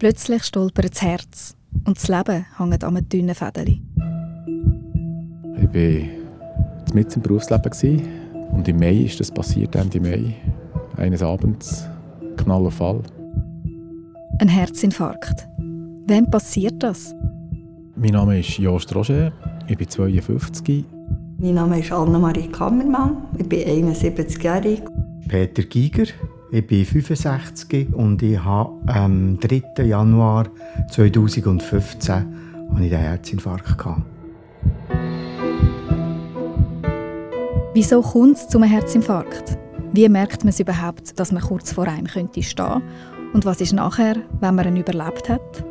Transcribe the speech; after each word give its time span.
Plötzlich 0.00 0.44
stolpert 0.44 0.94
das 0.94 1.02
Herz 1.02 1.56
und 1.84 1.98
das 1.98 2.08
Leben 2.08 2.46
hängt 2.56 2.84
an 2.84 2.96
einem 2.96 3.06
dünnen 3.06 3.34
Fädeli. 3.34 3.82
Ich 5.56 5.74
war 5.74 6.94
mit 6.94 7.14
im 7.14 7.20
Berufsleben 7.20 8.02
und 8.50 8.66
im 8.66 8.78
Mai 8.78 9.02
ist 9.02 9.20
das 9.20 9.30
passiert, 9.30 9.76
Ende 9.76 10.00
Mai. 10.00 10.36
Eines 10.96 11.22
Abends, 11.22 11.86
Knall 12.38 12.64
auf 12.64 12.76
Fall. 12.76 13.02
Ein 14.38 14.48
Herzinfarkt. 14.48 15.46
Wem 16.06 16.30
passiert 16.30 16.82
das? 16.82 17.14
Mein 17.94 18.12
Name 18.12 18.40
ist 18.40 18.56
Jost 18.56 18.94
Roger, 18.94 19.30
ich 19.68 19.76
bin 19.76 19.86
52. 19.86 20.82
Mein 21.36 21.54
Name 21.54 21.78
ist 21.78 21.92
Annemarie 21.92 22.48
Kammermann, 22.48 23.18
ich 23.36 23.46
bin 23.46 23.68
71-jährig. 23.84 24.80
Peter 25.28 25.62
Giger, 25.62 26.06
ich 26.52 26.66
bin 26.66 26.84
65 26.84 27.94
und 27.94 28.22
ich 28.22 28.42
habe 28.42 28.72
am 28.86 29.38
3. 29.38 29.84
Januar 29.84 30.46
2015 30.90 32.14
hatte 32.14 32.84
ich 32.84 32.94
einen 32.94 33.02
Herzinfarkt. 33.02 33.78
Gehabt. 33.78 34.02
Wieso 37.72 38.02
kommt 38.02 38.36
es 38.36 38.48
zu 38.48 38.58
einem 38.58 38.70
Herzinfarkt? 38.70 39.56
Wie 39.92 40.08
merkt 40.08 40.42
man 40.44 40.50
es 40.50 40.60
überhaupt, 40.60 41.18
dass 41.18 41.32
man 41.32 41.42
kurz 41.42 41.72
vor 41.72 41.86
einem 41.86 42.06
könnte 42.06 42.42
stehen? 42.42 42.82
Und 43.32 43.44
was 43.44 43.60
ist 43.60 43.72
nachher, 43.72 44.16
wenn 44.40 44.54
man 44.56 44.66
ihn 44.66 44.76
überlebt 44.76 45.28
hat? 45.28 45.64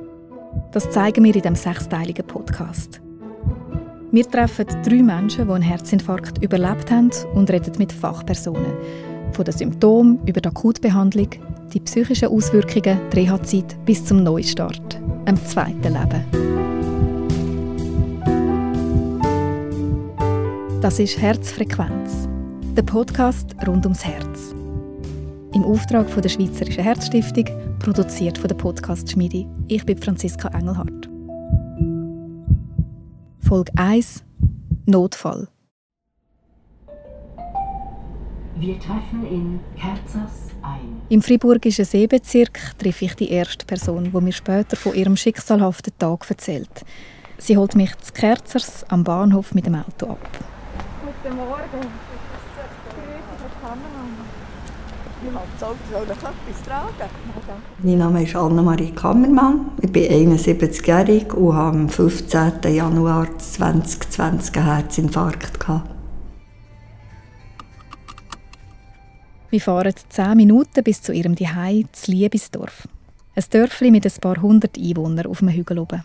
Das 0.72 0.90
zeigen 0.90 1.24
wir 1.24 1.36
in 1.36 1.42
diesem 1.42 1.56
sechsteiligen 1.56 2.26
Podcast. 2.26 3.02
Wir 4.12 4.30
treffen 4.30 4.66
drei 4.84 5.04
Menschen, 5.04 5.48
die 5.48 5.54
einen 5.54 5.62
Herzinfarkt 5.62 6.42
überlebt 6.42 6.90
haben 6.90 7.12
und 7.36 7.50
reden 7.52 7.74
mit 7.78 7.92
Fachpersonen. 7.92 8.74
Von 9.34 9.46
den 9.46 9.54
Symptomen 9.54 10.20
über 10.26 10.42
die 10.42 10.50
Akutbehandlung, 10.50 11.30
die 11.74 11.80
psychischen 11.80 12.30
Auswirkungen, 12.30 13.00
die 13.12 13.18
Reha-Zeit 13.18 13.78
bis 13.86 14.04
zum 14.04 14.24
Neustart, 14.24 15.00
einem 15.26 15.38
zweiten 15.46 15.94
Leben. 15.94 16.50
Das 20.82 20.98
ist 21.00 21.22
Herzfrequenz, 21.22 22.28
der 22.76 22.84
Podcast 22.84 23.56
rund 23.68 23.86
ums 23.86 24.06
Herz. 24.06 24.56
Im 25.54 25.64
Auftrag 25.64 26.10
von 26.10 26.22
der 26.22 26.30
Schweizerischen 26.30 26.84
Herzstiftung, 26.84 27.46
produziert 27.80 28.38
von 28.38 28.48
der 28.48 28.56
Podcast 28.56 29.12
Schmiede. 29.12 29.46
Ich 29.68 29.86
bin 29.86 29.98
Franziska 29.98 30.48
Engelhardt. 30.50 31.10
Folge 33.40 33.72
1 33.76 34.24
Notfall. 34.86 35.48
Wir 38.60 38.78
treffen 38.78 39.26
in 39.26 39.60
Kerzers 39.80 40.50
ein. 40.62 41.02
Im 41.08 41.22
Friburgischen 41.22 41.86
Seebezirk 41.86 42.60
treffe 42.78 43.06
ich 43.06 43.16
die 43.16 43.32
erste 43.32 43.66
Person, 43.66 44.12
die 44.12 44.22
mir 44.22 44.34
später 44.34 44.76
von 44.76 44.94
ihrem 44.94 45.16
schicksalhaften 45.16 45.94
Tag 45.98 46.30
erzählt. 46.30 46.84
Sie 47.38 47.56
holt 47.56 47.76
mich 47.76 47.98
zu 48.00 48.12
Kerzers 48.12 48.84
am 48.90 49.06
Bahnhof 49.06 49.54
mit 49.54 49.66
dem 49.66 49.76
Auto 49.76 50.08
ab. 50.08 50.30
Guten 51.24 51.38
Morgen. 51.38 51.88
Ich 55.22 55.36
habe 55.36 55.48
das 55.58 55.64
Auto 55.64 55.78
soll 55.90 56.04
ich 56.04 56.12
etwas 56.12 56.64
tragen. 56.66 57.10
Mein 57.82 57.98
Name 57.98 58.24
ist 58.24 58.36
Annemarie 58.36 58.92
Kammermann, 58.92 59.72
ich 59.82 59.92
bin 59.92 60.04
71-jährig 60.04 61.34
und 61.34 61.56
habe 61.56 61.78
am 61.78 61.88
15. 61.88 62.74
Januar 62.74 63.38
2020 63.38 64.58
einen 64.58 64.66
Herzinfarkt. 64.66 65.60
Gehabt. 65.62 65.99
Wir 69.50 69.62
fahren 69.62 69.94
10 70.10 70.38
Minuten 70.38 70.84
bis 70.84 71.02
zu 71.02 71.12
ihrem 71.12 71.36
Zuhause 71.36 71.86
zu 71.92 72.12
Liebesdorf. 72.12 72.88
Ein 73.36 73.44
Dörfli 73.52 73.90
mit 73.92 74.06
ein 74.06 74.22
paar 74.22 74.42
hundert 74.42 74.78
Einwohnern 74.78 75.26
auf 75.28 75.40
dem 75.40 75.50
Hügel 75.50 75.80
oben. 75.80 76.04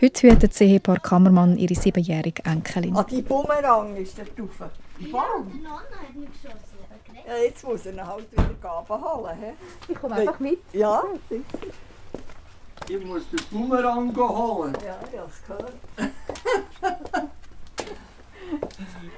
Heute 0.00 0.28
hütet 0.28 0.50
das 0.52 0.60
Ehepaar 0.60 0.98
Kammermann 1.00 1.56
ihre 1.56 1.74
siebenjährige 1.74 2.44
Enkelin. 2.44 2.96
Ah, 2.96 3.04
die 3.04 3.22
Bumerang 3.22 3.96
ist 3.96 4.18
drauf. 4.18 4.70
Warum? 5.10 5.50
Die 5.52 5.58
Nonna 5.58 5.78
hat 5.78 6.14
mich 6.16 6.28
geschossen. 6.30 6.78
Ja, 7.26 7.36
jetzt 7.42 7.64
muss 7.64 7.86
er 7.86 7.92
ihn 7.92 8.06
halt 8.06 8.30
wieder 8.32 8.50
Gaben 8.60 9.04
holen. 9.04 9.36
He? 9.40 9.92
Ich 9.92 9.98
komme 9.98 10.14
einfach 10.16 10.40
mit. 10.40 10.58
Ja, 10.72 11.02
Ich 12.88 13.06
muss 13.06 13.22
den 13.30 13.40
Bumerang 13.50 14.14
holen. 14.16 14.76
ja, 14.84 14.98
ich 15.10 15.18
habe 15.18 15.30
es 15.30 15.42
gehört. 15.46 17.30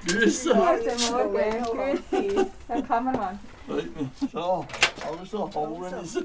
Grüße. 0.07 0.51
Guten 0.51 1.13
Morgen. 1.13 1.63
Grüezi. 2.11 2.47
Herr 2.69 2.83
Kammermann. 2.83 3.39
So, 4.33 4.65
also 5.21 5.51
holen 5.55 5.95
ist 6.05 6.25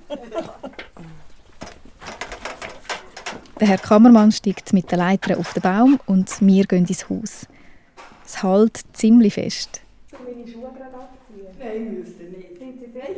Der 3.59 3.67
Herr 3.67 3.77
Kammermann 3.77 4.31
steigt 4.31 4.73
mit 4.73 4.91
der 4.91 4.97
Leiter 4.97 5.37
auf 5.37 5.53
den 5.53 5.61
Baum 5.61 5.99
und 6.05 6.29
wir 6.41 6.65
gehen 6.65 6.85
ins 6.85 7.09
Haus. 7.09 7.47
Es 8.25 8.41
hält 8.43 8.81
ziemlich 8.93 9.33
fest. 9.35 9.81
Nein, 11.59 11.99
müsst 11.99 12.19
ihr 12.19 12.29
nicht. 12.29 12.57
Sind 12.57 12.79
Sie 12.79 12.85
sicher 12.85 13.09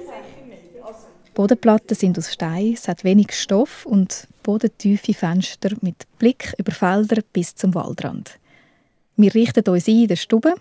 nicht? 0.48 0.84
Also, 0.84 1.08
Die 1.28 1.32
Bodenplatten 1.32 1.96
sind 1.96 2.18
aus 2.18 2.32
Stein, 2.34 2.74
es 2.74 2.88
hat 2.88 3.04
wenig 3.04 3.32
Stoff 3.32 3.86
und 3.86 4.28
bodentiefe 4.44 5.14
Fenster 5.14 5.70
mit 5.82 6.06
Blick 6.20 6.54
über 6.58 6.72
Felder 6.72 7.22
bis 7.32 7.56
zum 7.56 7.74
Waldrand. 7.74 8.38
Wir 9.16 9.36
richten 9.36 9.70
uns 9.70 9.88
ein 9.88 10.02
in 10.02 10.08
der 10.08 10.16
Stube 10.16 10.56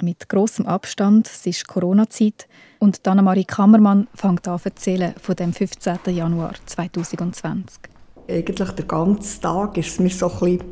mit 0.00 0.30
großem 0.30 0.64
Abstand. 0.64 1.26
Es 1.26 1.44
ist 1.44 1.68
Corona-Zeit 1.68 2.48
und 2.78 3.06
Annemarie 3.06 3.44
Kammermann 3.44 4.08
fängt 4.14 4.48
an 4.48 4.58
zu 4.58 4.64
erzählen 4.70 5.12
von 5.20 5.36
dem 5.36 5.52
15. 5.52 5.98
Januar 6.06 6.54
2020. 6.64 7.80
Eigentlich 8.26 8.70
den 8.70 8.88
ganzen 8.88 9.42
Tag 9.42 9.76
ist 9.76 9.88
es 9.88 10.00
mir 10.00 10.08
so, 10.08 10.30
ein 10.30 10.38
bisschen, 10.38 10.62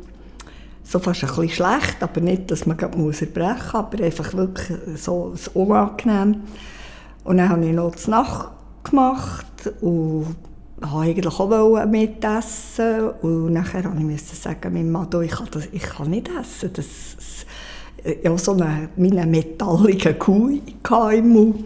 so 0.81 0.97
fast 0.97 1.23
ein 1.25 1.29
bisschen 1.29 1.49
schlecht, 1.49 2.01
aber 2.01 2.21
nicht, 2.21 2.49
dass 2.49 2.65
man 2.65 2.75
gerade 2.75 2.97
muss 2.97 3.21
erbrechen 3.21 3.53
muss, 3.53 3.75
aber 3.75 4.03
einfach 4.03 4.33
wirklich 4.33 4.79
so 4.95 5.35
ein 5.35 5.61
unangenehm. 5.61 6.41
Und 7.23 7.37
dann 7.37 7.49
habe 7.49 7.67
ich 7.67 7.73
noch 7.73 7.93
die 7.93 8.09
Nacht 8.09 8.49
gemacht 8.83 9.45
und 9.81 10.35
wollte 10.81 10.95
eigentlich 10.95 11.39
auch 11.39 11.85
mitessen. 11.85 13.09
Und 13.21 13.53
nachher 13.53 13.89
musste 13.89 14.33
ich 14.33 14.39
sagen, 14.39 14.73
mein 14.73 14.91
Mann, 14.91 15.07
ich, 15.23 15.31
kann 15.31 15.47
das, 15.51 15.67
ich 15.71 15.83
kann 15.83 16.09
nicht 16.09 16.29
essen. 16.29 16.71
Das, 16.73 16.85
das, 17.15 17.45
ja, 18.23 18.37
so 18.37 18.53
eine, 18.53 18.89
meine 18.95 19.25
metallige 19.25 20.13
Kuh 20.15 20.59
im 21.11 21.29
Mund. 21.29 21.65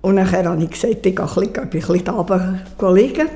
Und 0.00 0.14
nachher 0.14 0.44
habe 0.44 0.62
ich 0.62 0.70
gesagt, 0.70 1.04
ich 1.04 1.16
gehe 1.16 1.24
ein 1.24 1.70
bisschen, 1.70 1.96
ich 1.96 2.08
runter 2.08 2.92
liegen. 2.92 3.28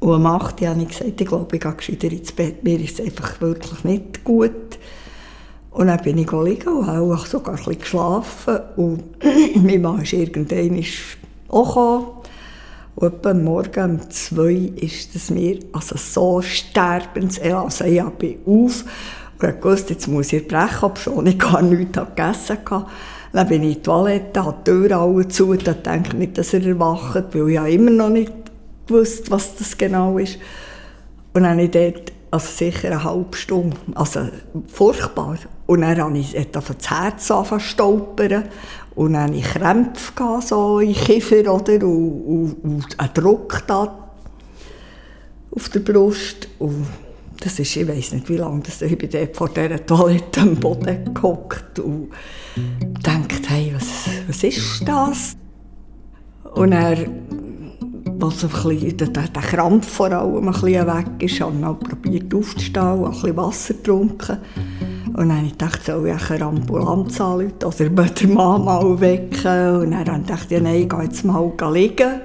Und 0.00 0.14
um 0.14 0.26
8 0.26 0.60
Uhr 0.60 0.68
habe 0.68 0.82
ich 0.82 0.88
gesagt, 0.88 1.20
ich 1.20 1.28
glaube, 1.28 1.54
ich 1.56 1.62
gehe 1.62 1.72
gescheiter 1.72 2.10
ins 2.10 2.32
Bett. 2.32 2.64
Mir 2.64 2.80
ist 2.80 2.98
es 2.98 3.06
einfach 3.06 3.40
wirklich 3.40 3.84
nicht 3.84 4.24
gut. 4.24 4.78
Und 5.70 5.86
dann 5.86 6.02
bin 6.02 6.18
ich 6.18 6.32
liegen 6.32 6.68
und 6.68 6.86
habe 6.86 7.16
sogar 7.18 7.54
ein 7.54 7.58
bisschen 7.58 7.78
geschlafen. 7.78 8.58
Und 8.76 9.04
mein 9.62 9.80
Mann 9.80 10.02
ist 10.02 10.12
irgendwann 10.12 10.84
auch 11.48 11.68
gekommen. 11.68 12.21
Und 12.94 13.26
am 13.26 13.44
Morgen 13.44 13.98
um 13.98 14.10
2 14.10 14.36
Uhr 14.36 14.82
ist 14.82 15.14
es 15.14 15.30
mir 15.30 15.58
also 15.72 15.96
so 15.96 16.42
sterbens. 16.42 17.40
Also 17.40 17.84
ich 17.84 18.02
bin 18.02 18.38
auf 18.46 18.84
und 19.40 19.64
wusste, 19.64 19.94
jetzt 19.94 20.06
muss 20.06 20.32
ich 20.32 20.46
brechen, 20.46 20.82
obwohl 20.82 21.28
ich 21.28 21.38
gar 21.38 21.62
nichts 21.62 21.98
gegessen 21.98 22.58
hatte. 22.70 22.86
Dann 23.32 23.48
bin 23.48 23.62
ich 23.62 23.68
in 23.68 23.74
die 23.74 23.82
Toilette, 23.82 24.44
habe 24.44 24.58
die 24.64 24.70
Tür 24.70 24.98
alle 24.98 25.26
zu. 25.28 25.54
Da 25.54 25.72
denke 25.72 26.10
ich 26.10 26.14
nicht, 26.14 26.38
dass 26.38 26.54
er 26.54 26.64
erwacht, 26.66 27.34
weil 27.34 27.48
ich 27.48 27.54
ja 27.54 27.66
immer 27.66 27.90
noch 27.90 28.10
nicht 28.10 28.32
gewusst, 28.86 29.30
was 29.30 29.56
das 29.56 29.76
genau 29.76 30.18
ist. 30.18 30.38
Und 31.32 31.42
dann 31.42 31.52
habe 31.52 31.62
ich 31.62 31.70
dort 31.70 32.12
also 32.30 32.48
sicher 32.48 32.88
eine 32.88 33.04
halbe 33.04 33.36
Stunde, 33.36 33.76
also 33.94 34.28
furchtbar. 34.66 35.36
Und 35.66 35.82
dann 35.82 36.00
habe 36.00 36.18
ich 36.18 36.36
das 36.52 36.64
Herz 36.88 37.30
angefangen 37.30 37.60
zu 37.60 37.66
stolpern. 37.66 38.44
Und 38.94 39.14
dann 39.14 39.28
hatte 39.28 39.34
ich 39.36 39.44
Krämpfe, 39.44 40.40
so 40.44 40.80
in 40.80 40.92
Kiefer, 40.92 41.52
oder? 41.52 41.74
Und, 41.86 42.22
und, 42.22 42.56
und 42.62 43.00
einen 43.00 43.14
Druck 43.14 43.62
da 43.66 44.10
auf 45.50 45.68
der 45.70 45.80
Brust. 45.80 46.48
Und 46.58 46.86
das 47.40 47.58
ist, 47.58 47.74
ich 47.76 47.88
weiß 47.88 48.12
nicht 48.12 48.28
wie 48.28 48.36
lange, 48.36 48.60
das, 48.60 48.82
ich 48.82 48.96
bin 48.96 49.10
vor 49.32 49.48
dieser 49.48 49.84
Toilette 49.84 50.40
am 50.40 50.56
Boden 50.56 51.12
gehockt 51.12 51.78
und 51.78 52.10
dachte, 53.02 53.48
hey, 53.48 53.72
was, 53.74 54.08
was 54.28 54.44
ist 54.44 54.82
das? 54.86 55.36
Und 56.54 56.72
er 56.72 57.06
was 58.22 58.44
ein 58.44 58.50
bisschen, 58.50 58.96
der, 58.96 59.08
der 59.08 59.42
Krampf 59.42 59.88
vor 59.88 60.12
allem 60.12 60.48
ein 60.48 60.52
bisschen 60.52 60.86
weg 60.86 61.06
ist, 61.18 61.40
habe 61.40 61.76
ich 61.82 61.88
probiert 61.88 62.34
aufzustehen 62.34 63.00
und 63.00 63.06
ein 63.06 63.10
bisschen 63.12 63.36
Wasser 63.36 63.74
getrunken. 63.74 64.38
Und 65.14 65.28
dann 65.28 65.36
habe 65.36 65.46
ich 65.46 65.52
gedacht, 65.52 65.84
soll 65.84 66.08
ich 66.08 66.30
eine 66.30 66.44
Ambulanz 66.44 67.20
anrufen 67.20 67.52
oder 67.64 68.04
den 68.04 68.34
Mann 68.34 68.64
mal 68.64 69.00
wecken? 69.00 69.76
Und 69.76 69.90
dann 69.90 70.08
habe 70.08 70.22
ich 70.48 70.60
nein, 70.60 70.74
ich 70.74 70.88
gehe 70.88 71.02
jetzt 71.02 71.24
mal 71.24 71.52
liegen. 71.72 72.20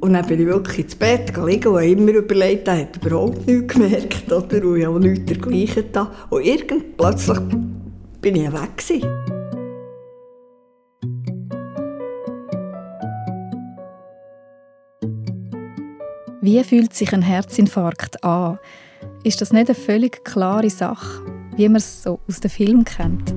Und 0.00 0.12
dann 0.12 0.26
bin 0.26 0.40
ich 0.40 0.46
wirklich 0.46 0.78
ins 0.78 0.94
Bett 0.94 1.36
liegen 1.36 1.68
und 1.68 1.82
immer 1.82 2.12
überlegt, 2.12 2.68
er 2.68 2.82
hat 2.82 3.04
überhaupt 3.04 3.44
nichts 3.46 3.74
gemerkt. 3.74 4.32
Oder? 4.32 4.64
Und 4.64 4.76
ich 4.76 4.86
habe 4.86 5.00
nichts 5.00 5.24
dergleichen 5.26 5.84
da. 5.92 6.12
Und 6.30 6.44
irgend 6.44 6.96
plötzlich 6.96 7.38
bin 8.20 8.36
ich 8.36 8.52
weg. 8.52 8.76
Gewesen. 8.76 9.38
Wie 16.40 16.62
fühlt 16.62 16.94
sich 16.94 17.12
ein 17.12 17.22
Herzinfarkt 17.22 18.22
an? 18.22 18.58
Ist 19.24 19.40
das 19.40 19.52
nicht 19.52 19.68
eine 19.68 19.74
völlig 19.74 20.24
klare 20.24 20.70
Sache, 20.70 21.22
wie 21.58 21.68
man 21.68 21.76
es 21.76 22.04
so 22.04 22.20
aus 22.28 22.38
dem 22.38 22.50
Film 22.50 22.84
kennt? 22.84 23.34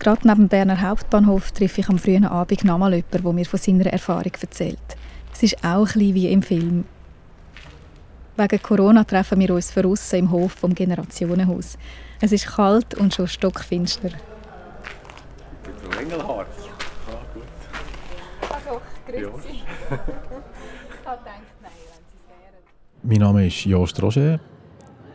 Gerade 0.00 0.26
neben 0.26 0.40
dem 0.40 0.48
Berner 0.48 0.80
Hauptbahnhof 0.80 1.52
treffe 1.52 1.82
ich 1.82 1.88
am 1.88 1.98
frühen 1.98 2.24
Abend 2.24 2.64
nochmal 2.64 2.94
jemanden, 2.94 3.22
der 3.22 3.32
mir 3.32 3.46
von 3.46 3.60
seiner 3.60 3.86
Erfahrung 3.86 4.32
erzählt. 4.40 4.78
Es 5.32 5.44
ist 5.44 5.64
auch 5.64 5.94
ein 5.94 6.14
wie 6.14 6.32
im 6.32 6.42
Film. 6.42 6.84
Wegen 8.36 8.62
Corona 8.62 9.04
treffen 9.04 9.38
wir 9.38 9.54
uns 9.54 9.70
verrissen 9.70 10.18
im 10.18 10.30
Hof 10.32 10.52
vom 10.52 10.74
Generationenhaus. 10.74 11.78
Es 12.20 12.32
ist 12.32 12.46
kalt 12.46 12.94
und 12.94 13.14
schon 13.14 13.28
stockfinster. 13.28 14.10
Frau 15.90 16.00
Engelhardt. 16.00 16.48
Ah, 17.06 17.22
gut. 17.32 17.44
Also, 18.50 18.80
grüezi. 19.06 19.48
ich 19.50 21.06
habe 21.06 21.18
gedacht, 21.18 21.24
nein, 21.26 21.42
wenn 21.62 22.04
Sie 22.08 22.16
es 22.16 22.26
wären. 22.26 22.62
Mein 23.02 23.18
Name 23.18 23.46
ist 23.46 23.64
Jost 23.64 24.02
Roger. 24.02 24.40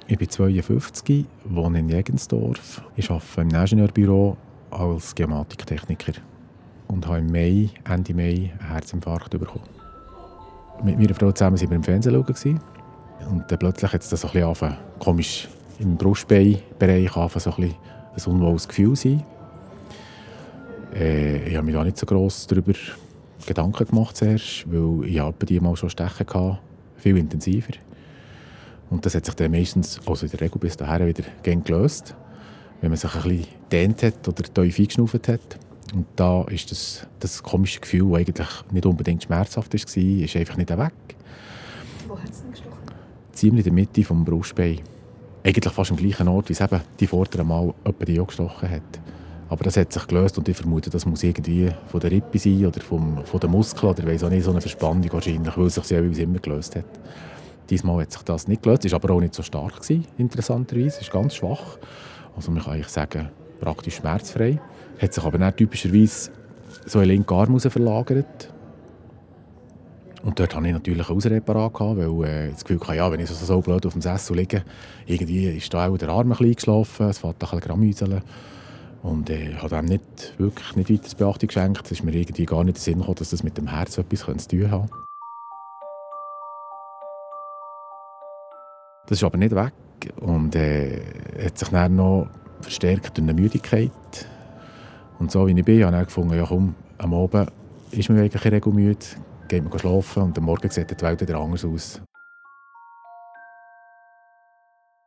Ich 0.08 0.20
bin 0.20 0.30
52, 0.30 1.26
wohne 1.46 1.80
in 1.80 1.90
Jägensdorf. 1.90 2.84
Ich 2.96 3.10
arbeite 3.10 3.42
im 3.42 3.50
Ingenieurbüro 3.50 4.38
als 4.70 5.16
Geomatiktechniker 5.16 6.14
und 6.88 7.08
habe 7.08 7.18
im 7.18 7.32
Mai, 7.32 7.72
Ende 7.90 8.14
Mai 8.14 8.52
einen 8.52 8.70
Herzinfarkt 8.70 9.32
bekommen. 9.32 9.66
Mit 10.84 11.00
meiner 11.00 11.16
Frau 11.16 11.32
zusammen 11.32 11.60
waren 11.60 11.70
wir 11.72 11.76
im 11.78 11.84
Fernsehen 11.84 12.24
schauen. 12.24 12.60
Und 13.32 13.52
dann 13.52 13.58
plötzlich 13.58 13.92
hat 13.92 14.04
es 14.04 14.10
das 14.10 14.22
so 14.22 14.28
ein 14.28 14.34
bisschen 14.34 14.48
angefangen, 14.48 14.78
komisch 15.00 15.48
im 15.80 15.98
Brustbeinbereich 15.98 17.12
so 17.40 17.52
ein, 17.58 17.74
ein 18.14 18.32
unwohles 18.32 18.68
Gefühl 18.68 18.96
sein. 18.96 19.24
Äh, 20.94 21.50
ich 21.50 21.56
habe 21.56 21.66
mir 21.66 21.74
da 21.74 21.84
nicht 21.84 21.98
so 21.98 22.06
gross 22.06 22.46
darüber 22.46 22.74
Gedanken 23.44 23.88
gemacht 23.88 24.18
zuerst, 24.18 24.72
weil 24.72 25.10
ich 25.10 25.18
habe 25.18 25.46
die 25.48 25.60
mal 25.60 25.76
schon 25.76 25.90
Stechen 25.90 26.28
hatte, 26.28 26.60
viel 26.98 27.18
intensiver. 27.18 27.74
Und 28.90 29.06
das 29.06 29.16
hat 29.16 29.26
sich 29.26 29.36
dann 29.36 29.52
meistens, 29.52 30.00
also 30.06 30.26
in 30.26 30.32
der 30.32 30.42
Regel 30.42 30.60
bis 30.60 30.78
dahin 30.78 31.08
wieder 31.08 31.24
gern 31.44 31.64
gelöst, 31.64 32.16
wenn 32.82 32.92
man 32.92 32.98
sich 32.98 33.14
ein 33.16 33.24
bisschen 33.24 33.48
dehnt 33.72 34.04
hat 34.04 34.28
oder 34.28 34.44
tief 34.44 34.80
eingeschnauft 34.80 35.28
hat. 35.28 35.60
Und 35.94 36.06
da 36.16 36.44
ist 36.44 36.72
das, 36.72 37.08
das 37.20 37.42
komische 37.42 37.80
Gefühl, 37.80 38.10
das 38.12 38.20
eigentlich 38.20 38.50
nicht 38.72 38.86
unbedingt 38.86 39.24
schmerzhaft 39.24 39.74
war, 39.74 39.80
ist 39.80 40.36
einfach 40.36 40.58
nicht 40.58 40.70
weg. 40.70 40.94
Wo 42.08 42.18
hat 42.18 42.30
es 42.30 42.42
denn 42.42 42.52
gestochen? 42.52 42.78
Ziemlich 43.32 43.66
in 43.66 43.76
der 43.76 43.82
Mitte 43.86 44.02
des 44.02 44.26
Brustbeins. 44.26 44.82
Eigentlich 45.44 45.74
fast 45.74 45.92
am 45.92 45.98
gleichen 45.98 46.28
Ort, 46.28 46.50
wie 46.50 46.54
es 46.54 46.62
eben 46.62 46.82
die 47.00 47.08
vorderen 47.08 47.48
Mal 47.48 47.74
jemand 47.86 48.08
die 48.08 48.20
auch 48.20 48.28
gestochen 48.28 48.70
hat. 48.70 48.82
Aber 49.48 49.64
das 49.64 49.78
hat 49.78 49.94
sich 49.94 50.08
gelöst 50.08 50.38
und 50.38 50.50
ich 50.50 50.58
vermute, 50.58 50.90
das 50.90 51.06
muss 51.06 51.22
irgendwie 51.24 51.70
von 51.88 52.00
der 52.00 52.12
Rippe 52.12 52.40
sein 52.40 52.66
oder 52.66 52.82
vom, 52.82 53.24
von 53.26 53.40
den 53.40 53.52
Muskeln 53.52 53.92
oder 53.92 54.06
weiss 54.08 54.24
auch 54.24 54.30
nicht, 54.30 54.44
so 54.44 54.52
eine 54.52 54.62
Verspannung 54.62 55.12
wahrscheinlich, 55.12 55.56
weil 55.56 55.68
es 55.68 55.76
sich 55.76 55.90
jeweils 55.90 56.18
immer 56.18 56.40
gelöst 56.40 56.76
hat. 56.76 56.86
Diesmal 57.70 58.02
hat 58.02 58.12
sich 58.12 58.22
das 58.24 58.48
nicht 58.48 58.64
gelöst, 58.64 58.90
war 58.92 59.04
aber 59.04 59.14
auch 59.14 59.20
nicht 59.20 59.34
so 59.34 59.44
stark, 59.44 59.82
gewesen, 59.82 60.06
interessanterweise, 60.18 60.88
es 60.88 61.02
ist 61.02 61.12
ganz 61.12 61.36
schwach. 61.36 61.78
Also 62.36 62.52
man 62.52 62.64
kann 62.64 62.74
eigentlich 62.74 62.90
sagen, 62.90 63.30
praktisch 63.60 63.96
schmerzfrei. 63.96 64.60
Hat 65.02 65.14
sich 65.14 65.24
aber 65.24 65.38
dann 65.38 65.56
typischerweise 65.56 66.32
so 66.86 67.02
in 67.02 67.10
den 67.10 67.28
Arm 67.28 67.60
verlagert. 67.60 68.54
Und 70.24 70.40
dort 70.40 70.56
hatte 70.56 70.68
ich 70.68 70.74
natürlich 70.74 71.08
ein 71.08 71.16
Ausreparat, 71.16 71.80
weil 71.80 72.26
äh, 72.26 72.52
das 72.52 72.66
Gefühl 72.66 72.82
hatte, 72.82 72.98
ja, 72.98 73.12
wenn 73.12 73.20
ich 73.20 73.30
so, 73.30 73.46
so 73.46 73.62
blöd 73.62 73.86
auf 73.86 73.94
dem 73.94 74.02
Sessel 74.02 74.36
liege, 74.38 74.64
irgendwie 75.06 75.46
ist 75.50 75.72
da 75.72 75.88
auch 75.88 75.98
der 75.98 76.10
Arm 76.10 76.28
ein 76.28 76.30
bisschen 76.30 76.48
eingeschlafen, 76.48 77.10
es 77.10 77.20
fährt 77.20 77.36
ein 77.36 77.40
bisschen 77.40 77.60
Grammüseln. 77.60 78.22
Und 79.04 79.30
äh, 79.30 79.52
ich 79.52 79.62
habe 79.62 79.70
dem 79.70 79.86
nicht, 79.86 80.34
wirklich 80.40 80.76
nicht 80.76 80.90
weiter 80.90 81.16
Beachtung 81.16 81.48
geschenkt. 81.48 81.86
Es 81.86 81.92
ist 81.92 82.04
mir 82.04 82.16
irgendwie 82.16 82.46
gar 82.46 82.64
nicht 82.64 82.70
in 82.70 82.74
den 82.74 82.82
Sinn 82.82 82.98
gekommen, 83.00 83.18
dass 83.18 83.30
das 83.30 83.44
mit 83.44 83.56
dem 83.58 83.68
Herz 83.68 84.00
etwas 84.00 84.22
zu 84.22 84.48
tun 84.48 84.72
hat. 84.72 85.05
Das 89.08 89.20
ist 89.20 89.24
aber 89.24 89.38
nicht 89.38 89.56
weg 89.56 89.74
und 90.20 90.56
äh, 90.56 91.02
hat 91.44 91.58
sich 91.58 91.70
dann 91.70 91.96
noch 91.96 92.28
verstärkt 92.62 93.18
durch 93.18 93.28
eine 93.28 93.40
Müdigkeit. 93.40 93.92
Und 95.20 95.32
so 95.32 95.48
wie 95.48 95.58
ich 95.58 95.66
bin, 95.66 95.86
habe 95.86 95.98
ich 96.00 96.06
gefunden, 96.06 96.36
ja 96.36 96.46
komm, 96.46 96.76
am 96.98 97.14
Abend 97.14 97.52
ist 97.92 98.10
man 98.10 98.18
wirklich 98.18 98.44
regelmüde, 98.46 99.06
geht 99.48 99.64
man 99.64 99.80
schlafen 99.80 100.24
und 100.24 100.38
am 100.38 100.46
Morgen 100.46 100.70
sieht 100.70 100.90
die 100.90 101.02
Welt 101.04 101.22
wieder 101.22 101.38
anders 101.38 101.64
aus. 101.64 102.02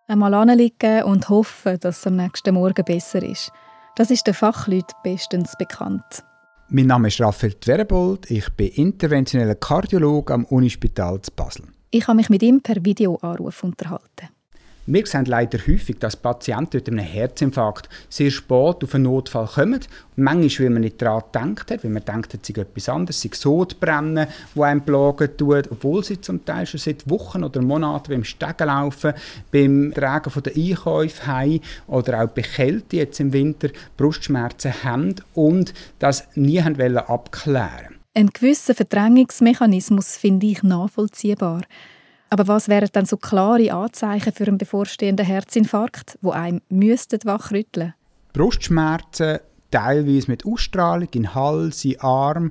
Einmal 0.06 0.32
anliegen 0.32 1.02
und 1.02 1.28
hoffen, 1.28 1.78
dass 1.80 1.98
es 1.98 2.06
am 2.06 2.16
nächsten 2.16 2.54
Morgen 2.54 2.84
besser 2.84 3.22
ist. 3.22 3.52
Das 3.96 4.10
ist 4.10 4.26
den 4.26 4.32
Fachleuten 4.32 4.96
bestens 5.02 5.54
bekannt. 5.58 6.24
Mein 6.70 6.86
Name 6.86 7.08
ist 7.08 7.20
Raphael 7.20 7.54
Twerebold, 7.54 8.30
ich 8.30 8.48
bin 8.54 8.68
interventioneller 8.68 9.54
Kardiologe 9.54 10.32
am 10.32 10.44
Unispital 10.46 11.20
zu 11.20 11.32
Basel. 11.32 11.66
Ich 11.90 12.06
habe 12.06 12.16
mich 12.16 12.28
mit 12.28 12.42
ihm 12.42 12.60
per 12.60 12.84
Videoanruf 12.84 13.64
unterhalten. 13.64 14.28
Wir 14.90 15.06
sehen 15.06 15.26
leider 15.26 15.58
häufig, 15.58 15.98
dass 15.98 16.16
Patienten 16.16 16.78
mit 16.78 16.88
einem 16.88 16.98
Herzinfarkt 16.98 17.90
sehr 18.08 18.30
spät 18.30 18.82
auf 18.82 18.94
einen 18.94 19.04
Notfall 19.04 19.46
kommen. 19.46 19.80
Manchmal, 20.16 20.66
weil 20.66 20.72
man 20.72 20.80
nicht 20.80 21.02
daran 21.02 21.24
gedacht 21.54 21.70
hat, 21.70 21.84
weil 21.84 21.90
man 21.90 22.04
denkt, 22.06 22.32
es 22.32 22.40
sei 22.42 22.62
etwas 22.62 22.88
anderes, 22.88 23.20
sei 23.20 23.30
Sodbrennen, 23.34 24.28
wo 24.54 24.62
einem 24.62 24.80
plagen 24.80 25.36
tut, 25.36 25.70
obwohl 25.70 26.02
sie 26.04 26.22
zum 26.22 26.42
Teil 26.44 26.64
schon 26.64 26.80
seit 26.80 27.08
Wochen 27.10 27.44
oder 27.44 27.60
Monaten 27.60 28.12
beim 28.12 28.24
Stegenlaufen, 28.24 29.12
beim 29.52 29.92
Tragen 29.94 30.42
der 30.42 30.56
Einkäufe 30.56 31.26
heim 31.26 31.60
oder 31.86 32.22
auch 32.22 32.28
bei 32.28 32.40
Kälte 32.40 32.96
jetzt 32.96 33.20
im 33.20 33.34
Winter 33.34 33.68
Brustschmerzen 33.98 34.72
haben 34.84 35.16
und 35.34 35.74
das 35.98 36.28
nie 36.34 36.62
haben 36.62 36.78
wollen 36.78 36.96
Ein 38.18 38.30
gewisser 38.30 38.74
Verdrängungsmechanismus 38.74 40.16
finde 40.16 40.48
ich 40.48 40.64
nachvollziehbar. 40.64 41.62
Aber 42.30 42.48
was 42.48 42.68
wären 42.68 42.88
dann 42.90 43.06
so 43.06 43.16
klare 43.16 43.72
Anzeichen 43.72 44.32
für 44.32 44.48
einen 44.48 44.58
bevorstehenden 44.58 45.24
Herzinfarkt, 45.24 46.18
wo 46.20 46.32
einem 46.32 46.60
wachrütteln? 47.26 47.94
Brustschmerzen, 48.32 49.38
teilweise 49.70 50.28
mit 50.32 50.44
Ausstrahlung 50.44 51.10
in 51.14 51.32
Hals, 51.32 51.84
in 51.84 52.00
Arm, 52.00 52.50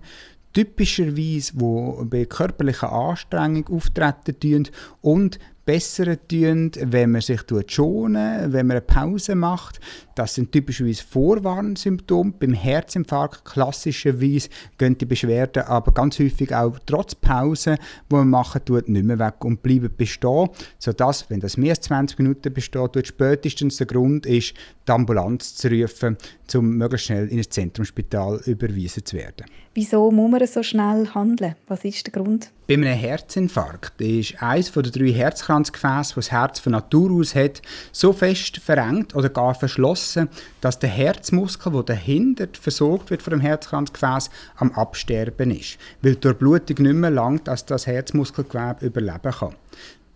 typischerweise, 0.54 1.52
wo 1.56 2.02
bei 2.06 2.24
körperlicher 2.24 2.94
Anstrengung 2.94 3.68
auftreten 3.68 4.40
tun 4.40 4.70
und 5.02 5.38
bessern 5.68 6.18
tun, 6.30 6.72
wenn 6.80 7.12
man 7.12 7.20
sich 7.20 7.42
schonen, 7.68 8.54
wenn 8.54 8.68
man 8.68 8.78
eine 8.78 8.82
Pause 8.82 9.36
macht. 9.36 9.82
Das 10.16 10.34
sind 10.34 10.54
typischerweise 10.54 11.04
Vorwarnsymptome. 11.04 12.34
Beim 12.40 12.54
Herzinfarkt 12.54 13.44
klassischerweise 13.44 14.48
gehen 14.78 14.98
die 14.98 15.06
Beschwerden 15.06 15.64
aber 15.64 15.92
ganz 15.92 16.20
häufig 16.20 16.56
auch 16.56 16.80
trotz 16.86 17.16
Pause, 17.16 17.76
die 18.10 18.16
man 18.16 18.30
machen 18.30 18.62
tut, 18.64 18.88
nicht 18.88 19.06
mehr 19.06 19.20
weg 19.20 19.44
und 19.44 19.62
bleiben 19.62 19.92
bestehen, 19.96 20.50
sodass, 20.80 21.30
wenn 21.30 21.42
das 21.42 21.58
mehr 21.58 21.72
als 21.72 21.82
20 21.82 22.18
Minuten 22.18 22.54
besteht, 22.54 23.06
spätestens 23.06 23.76
der 23.76 23.88
Grund 23.88 24.26
ist, 24.26 24.54
die 24.88 24.92
Ambulanz 24.92 25.56
zu 25.56 25.68
rufen, 25.70 26.18
um 26.56 26.78
möglichst 26.78 27.08
schnell 27.08 27.28
in 27.28 27.40
ein 27.40 27.50
Zentrumsspital 27.50 28.42
überwiesen 28.46 29.06
zu 29.06 29.18
werden. 29.18 29.46
Wieso 29.74 30.10
muss 30.10 30.32
man 30.32 30.48
so 30.48 30.64
schnell 30.64 31.08
handeln? 31.14 31.56
Was 31.68 31.84
ist 31.84 32.08
der 32.08 32.14
Grund? 32.14 32.52
Bei 32.68 32.74
einem 32.74 32.98
Herzinfarkt 32.98 34.02
ist 34.02 34.42
eines 34.42 34.72
der 34.72 34.84
drei 34.84 35.12
Herzkranzgefäße, 35.12 36.16
das 36.16 36.28
das 36.28 36.32
Herz 36.32 36.60
von 36.60 36.72
Natur 36.72 37.12
aus 37.12 37.36
hat, 37.36 37.62
so 37.92 38.12
fest 38.12 38.58
verengt 38.58 39.16
oder 39.16 39.30
gar 39.30 39.56
verschlossen, 39.56 40.30
dass 40.62 40.80
der 40.80 40.90
Herzmuskel, 40.90 41.72
der 41.72 41.84
dahinter 41.84 42.48
versorgt 42.60 43.12
wird 43.12 43.22
von 43.22 43.32
dem 43.32 43.42
Herzkranzgefäß, 43.42 44.30
am 44.56 44.72
Absterben 44.72 45.52
ist, 45.52 45.78
weil 46.02 46.16
die 46.16 46.22
Durchblutung 46.22 46.84
nicht 46.86 46.96
mehr 46.96 47.12
langt, 47.12 47.48
dass 47.48 47.66
das 47.66 47.88
Herzmuskelgewebe 47.88 48.86
überleben 48.86 49.32
kann. 49.32 49.56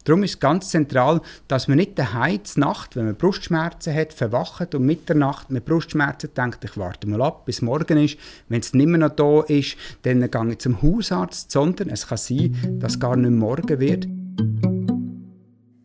Darum 0.03 0.23
ist 0.23 0.31
es 0.31 0.39
ganz 0.39 0.69
zentral, 0.69 1.21
dass 1.47 1.67
man 1.67 1.77
nicht 1.77 1.97
daheim 1.99 2.39
Nacht, 2.55 2.95
wenn 2.95 3.05
man 3.05 3.15
Brustschmerzen 3.15 3.93
hat, 3.93 4.13
verwacht 4.13 4.73
und 4.73 4.85
Mitternacht 4.85 5.51
mit 5.51 5.65
Brustschmerzen 5.65 6.33
denkt, 6.35 6.63
ich 6.63 6.77
warte 6.77 7.07
mal 7.07 7.21
ab, 7.21 7.45
bis 7.45 7.61
morgen 7.61 7.97
ist. 7.97 8.17
Wenn 8.49 8.61
es 8.61 8.73
nicht 8.73 8.87
mehr 8.87 8.99
noch 8.99 9.09
da 9.09 9.41
ist, 9.41 9.75
dann 10.03 10.29
gehe 10.29 10.51
ich 10.51 10.59
zum 10.59 10.81
Hausarzt, 10.81 11.51
sondern 11.51 11.89
es 11.89 12.07
kann 12.07 12.17
sein, 12.17 12.79
dass 12.79 12.93
es 12.93 12.99
gar 12.99 13.15
nicht 13.15 13.31
morgen 13.31 13.79
wird. 13.79 14.07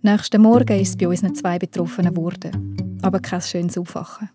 Nächsten 0.02 0.40
Morgen 0.40 0.80
ist 0.80 0.90
es 0.90 0.96
bei 0.96 1.08
unseren 1.08 1.35
zwei 1.35 1.58
Betroffenen 1.58 2.14
geworden. 2.14 3.00
Aber 3.02 3.18
kein 3.18 3.40
schönes 3.40 3.76
Aufwachen. 3.76 4.30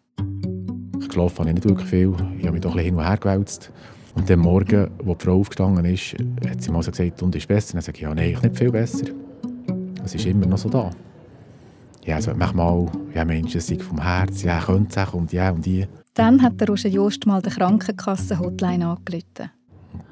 Geschlafen 1.00 1.40
habe 1.40 1.50
ich 1.50 1.56
nicht 1.56 1.68
wirklich 1.68 1.90
viel. 1.90 2.14
Ich 2.38 2.44
habe 2.46 2.52
mich 2.52 2.62
doch 2.62 2.72
ein 2.72 2.78
bisschen 2.78 2.86
hin 2.86 2.96
und 2.96 3.08
her 3.08 3.18
gewälzt. 3.18 3.72
Und 4.14 4.30
am 4.30 4.40
Morgen, 4.42 4.92
als 5.08 5.18
die 5.18 5.26
Frau 5.26 5.40
aufgestanden 5.40 5.86
ist, 5.86 6.16
hat 6.48 6.62
sie 6.62 6.72
mal 6.72 6.84
so 6.84 6.92
gesagt, 6.92 7.24
und 7.24 7.36
ist 7.36 7.48
besser? 7.48 7.74
Dann 7.74 7.82
sage 7.82 7.98
ich, 7.98 8.04
ja, 8.04 8.14
nein, 8.14 8.38
nicht 8.42 8.58
viel 8.58 8.72
besser. 8.72 9.06
Es 10.04 10.16
ist 10.16 10.26
immer 10.26 10.46
noch 10.46 10.58
so 10.58 10.70
da. 10.70 10.90
Ja, 12.04 12.16
also 12.16 12.34
manchmal, 12.36 12.88
ja, 13.14 13.24
Mensch, 13.24 13.56
es 13.56 13.72
vom 13.84 14.02
Herz, 14.02 14.42
ja, 14.42 14.60
könnte 14.60 15.00
es 15.00 15.10
und 15.14 15.32
ja 15.32 15.52
und 15.52 15.66
die. 15.66 15.88
Dann 16.16 16.42
hat 16.42 16.60
der 16.60 16.68
Roger 16.68 16.90
Jost 16.90 17.26
mal 17.26 17.42
der 17.42 17.52
Krankenkasse-Hotline 17.52 18.88
angerufen. 18.88 19.52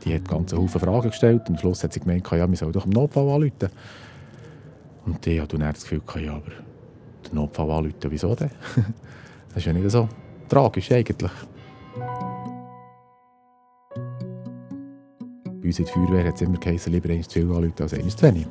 Die 0.04 0.14
hat 0.14 0.28
ganz 0.28 0.54
Haufen 0.54 0.80
Fragen 0.80 1.10
gestellt 1.10 1.42
und 1.50 1.56
am 1.56 1.58
Schluss 1.58 1.84
hat 1.84 1.94
sie 1.94 2.00
gemeint, 2.00 2.30
ja, 2.32 2.48
wir 2.48 2.58
sollen 2.58 2.72
doch 2.72 2.86
im 2.86 2.92
Notfall 2.92 3.28
anrufen. 3.30 3.70
Und 5.06 5.26
die 5.26 5.42
hat 5.42 5.52
dann 5.52 5.62
das 5.62 5.82
Gefühl, 5.82 6.02
ja, 6.24 6.34
aber 6.34 6.52
den 7.28 7.36
Notfall 7.36 7.72
anrufen, 7.72 7.96
wieso 8.10 8.36
denn? 8.36 8.52
das 9.50 9.58
ist 9.58 9.66
ja 9.66 9.74
nicht 9.74 9.90
so 9.90 10.08
tragisch 10.48 10.92
eigentlich. 10.92 11.32
Bei 15.62 15.68
uns 15.68 15.80
in 15.80 15.86
der 15.86 15.94
Feuerwehr 15.94 16.28
hat 16.28 16.36
es 16.36 16.42
immer 16.42 16.60
geheißen, 16.60 16.94
lieber 16.94 17.10
eins 17.10 17.28
zu 17.28 17.40
viel 17.40 17.52
anrufen 17.52 17.82
als 17.82 17.94
eins 17.94 18.16
zu 18.16 18.28
wenig. 18.28 18.48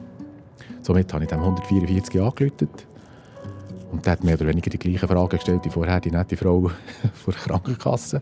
Somit 0.82 1.12
habe 1.12 1.24
ich 1.24 1.30
dem 1.30 1.40
144 1.40 2.20
angerufen. 2.20 2.68
Und 3.90 4.04
der 4.04 4.12
hat 4.12 4.24
mehr 4.24 4.34
oder 4.34 4.46
weniger 4.46 4.70
die 4.70 4.78
gleichen 4.78 5.08
Fragen 5.08 5.28
gestellt 5.28 5.64
wie 5.64 5.70
vorher 5.70 6.00
die 6.00 6.10
nette 6.10 6.36
Frau 6.36 6.70
vor 7.14 7.32
der 7.32 7.42
Krankenkasse. 7.42 8.20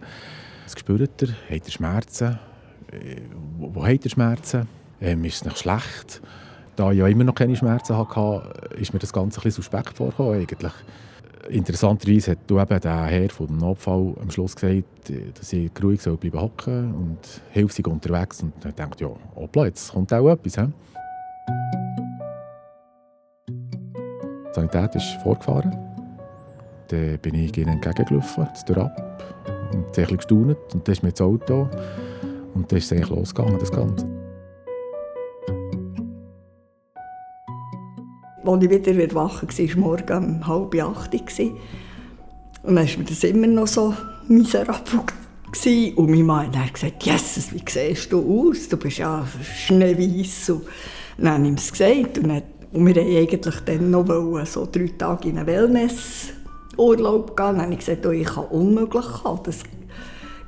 Was 0.64 0.78
spürt 0.78 1.22
ihr? 1.22 1.28
Habt 1.50 1.66
ihr 1.66 1.72
Schmerzen? 1.72 2.38
Äh, 2.92 3.22
Wo, 3.58 3.74
wo 3.74 3.86
habt 3.86 4.04
ihr 4.04 4.10
Schmerzen? 4.10 4.68
Ähm, 5.00 5.24
ist 5.24 5.36
es 5.36 5.44
nicht 5.44 5.58
schlecht? 5.58 6.22
Da 6.76 6.92
ich 6.92 6.98
ja 6.98 7.06
immer 7.06 7.24
noch 7.24 7.34
keine 7.34 7.56
Schmerzen 7.56 7.96
hatte, 7.96 8.52
ist 8.78 8.92
mir 8.92 8.98
das 8.98 9.12
Ganze 9.12 9.40
ein 9.40 9.44
bisschen 9.44 9.62
suspekt 9.62 9.96
vorgekommen 9.96 10.40
eigentlich. 10.40 10.72
Interessanterweise 11.48 12.32
hat 12.32 12.50
eben 12.50 12.80
der 12.80 13.04
Herr 13.04 13.30
vom 13.30 13.56
Notfall 13.56 14.14
am 14.20 14.30
Schluss 14.30 14.56
gesagt, 14.56 14.84
dass 15.38 15.52
ich 15.52 15.70
ruhig 15.82 16.02
soll 16.02 16.16
bleiben 16.16 16.40
hocken 16.40 16.92
und 16.94 17.18
hilfsig 17.52 17.86
unterwegs. 17.86 18.42
Und 18.42 18.52
dann 18.60 18.74
dachte 18.74 19.04
ich, 19.04 19.10
ja, 19.10 19.16
hoppla, 19.36 19.66
jetzt 19.66 19.92
kommt 19.92 20.12
auch 20.12 20.28
etwas. 20.28 20.56
He? 20.56 21.85
Die 24.56 24.62
Sanität 24.62 24.94
ist 24.94 25.22
vorgefahren. 25.22 25.76
Dann 26.88 27.18
bin 27.18 27.34
ich 27.34 27.54
ihnen 27.58 27.74
entgegengelaufen, 27.74 28.48
Tür 28.66 28.84
ab. 28.84 29.22
Und 29.74 29.94
sie 29.94 30.02
haben 30.02 30.16
gestaunt. 30.16 30.56
Und 30.72 30.88
dann 30.88 30.92
ist 30.92 31.02
mir 31.02 31.10
das 31.10 31.20
Auto. 31.20 31.68
Und 32.54 32.72
dann 32.72 32.78
ist 32.78 32.86
es 32.86 32.92
eigentlich 32.92 33.10
losgegangen, 33.10 33.58
das 33.58 33.70
Ganze. 33.70 34.06
Als 38.46 38.64
ich 38.64 38.70
wieder 38.70 39.14
wach 39.14 39.42
war, 39.42 39.58
war 39.58 39.76
morgen 39.76 40.24
um 40.24 40.46
halb 40.46 40.74
acht. 40.74 41.12
Und 41.12 41.28
dann 42.64 42.76
war 42.76 42.82
mir 42.82 43.04
das 43.06 43.24
immer 43.24 43.46
noch 43.48 43.66
so 43.66 43.92
miserabel. 44.26 45.00
gewesen. 45.52 45.94
Und 45.98 46.10
mein 46.10 46.22
Mann 46.24 46.58
hat 46.58 46.72
gesagt, 46.72 47.02
Jesus, 47.02 47.52
wie 47.52 47.62
siehst 47.68 48.10
du 48.10 48.48
aus? 48.48 48.70
Du 48.70 48.78
bist 48.78 48.98
ja 48.98 49.26
schneeweiß. 49.66 50.48
Und 50.48 50.62
dann 51.18 51.32
habe 51.34 51.42
ich 51.42 51.48
ihm 51.48 51.56
das 51.56 51.70
gesagt. 51.70 52.18
Und, 52.18 52.42
und 52.72 52.86
wir 52.86 52.96
wollten 52.96 53.16
eigentlich 53.16 53.60
dann 53.60 53.90
noch 53.90 54.08
wollen, 54.08 54.46
so 54.46 54.68
drei 54.70 54.90
Tage 54.98 55.28
in 55.28 55.38
einen 55.38 55.46
Wellnessurlaub 55.46 57.36
gehen. 57.36 57.46
Dann 57.46 57.62
habe 57.62 57.72
ich 57.72 57.78
gesagt, 57.78 58.04
oh, 58.06 58.10
ich 58.10 58.26
kann 58.26 58.44
unmöglich 58.46 59.06
kommen. 59.06 59.40
Das 59.44 59.62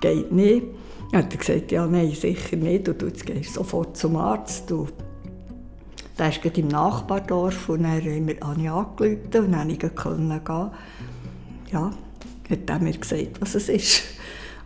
geht 0.00 0.32
nicht. 0.32 0.66
Dann 1.12 1.24
hat 1.24 1.32
er 1.32 1.38
gesagt, 1.38 1.72
ja, 1.72 1.86
nein, 1.86 2.10
sicher 2.12 2.56
nicht. 2.56 2.88
Und 2.88 3.00
du 3.00 3.10
gehst 3.10 3.54
sofort 3.54 3.96
zum 3.96 4.16
Arzt. 4.16 4.70
Und 4.72 4.92
der 6.18 6.30
ist 6.30 6.42
gerade 6.42 6.60
im 6.60 6.68
Nachbardorf 6.68 7.68
und 7.68 7.84
dann 7.84 7.92
habe 7.92 8.10
ich 8.10 8.42
angerufen 8.42 9.20
und 9.34 9.52
dann 9.52 9.78
konnte 9.94 10.34
ich 10.34 10.44
gehen. 10.44 10.70
Ja, 11.70 11.92
hat 12.50 12.70
er 12.70 12.78
mir 12.80 12.92
gesagt, 12.92 13.40
was 13.40 13.54
es 13.54 13.68
ist. 13.68 14.02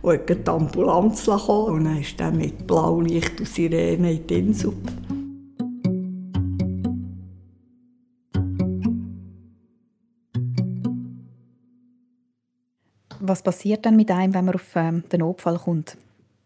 Und 0.01 0.29
hat 0.29 0.29
die 0.29 0.49
Ambulanz 0.49 1.25
kommen 1.25 1.75
und 1.75 1.85
dann 1.85 1.99
ist 1.99 2.19
er 2.19 2.31
mit 2.31 2.65
Blaulicht 2.65 3.39
und 3.39 3.47
Sirene 3.47 4.13
in 4.13 4.27
die 4.27 4.39
Insel. 4.39 4.73
Was 13.33 13.41
passiert 13.41 13.83
dann 13.87 13.95
mit 13.95 14.11
einem, 14.11 14.35
wenn 14.35 14.45
man 14.45 14.53
auf 14.53 14.75
ähm, 14.75 15.03
den 15.11 15.21
Notfall 15.21 15.57
kommt? 15.57 15.97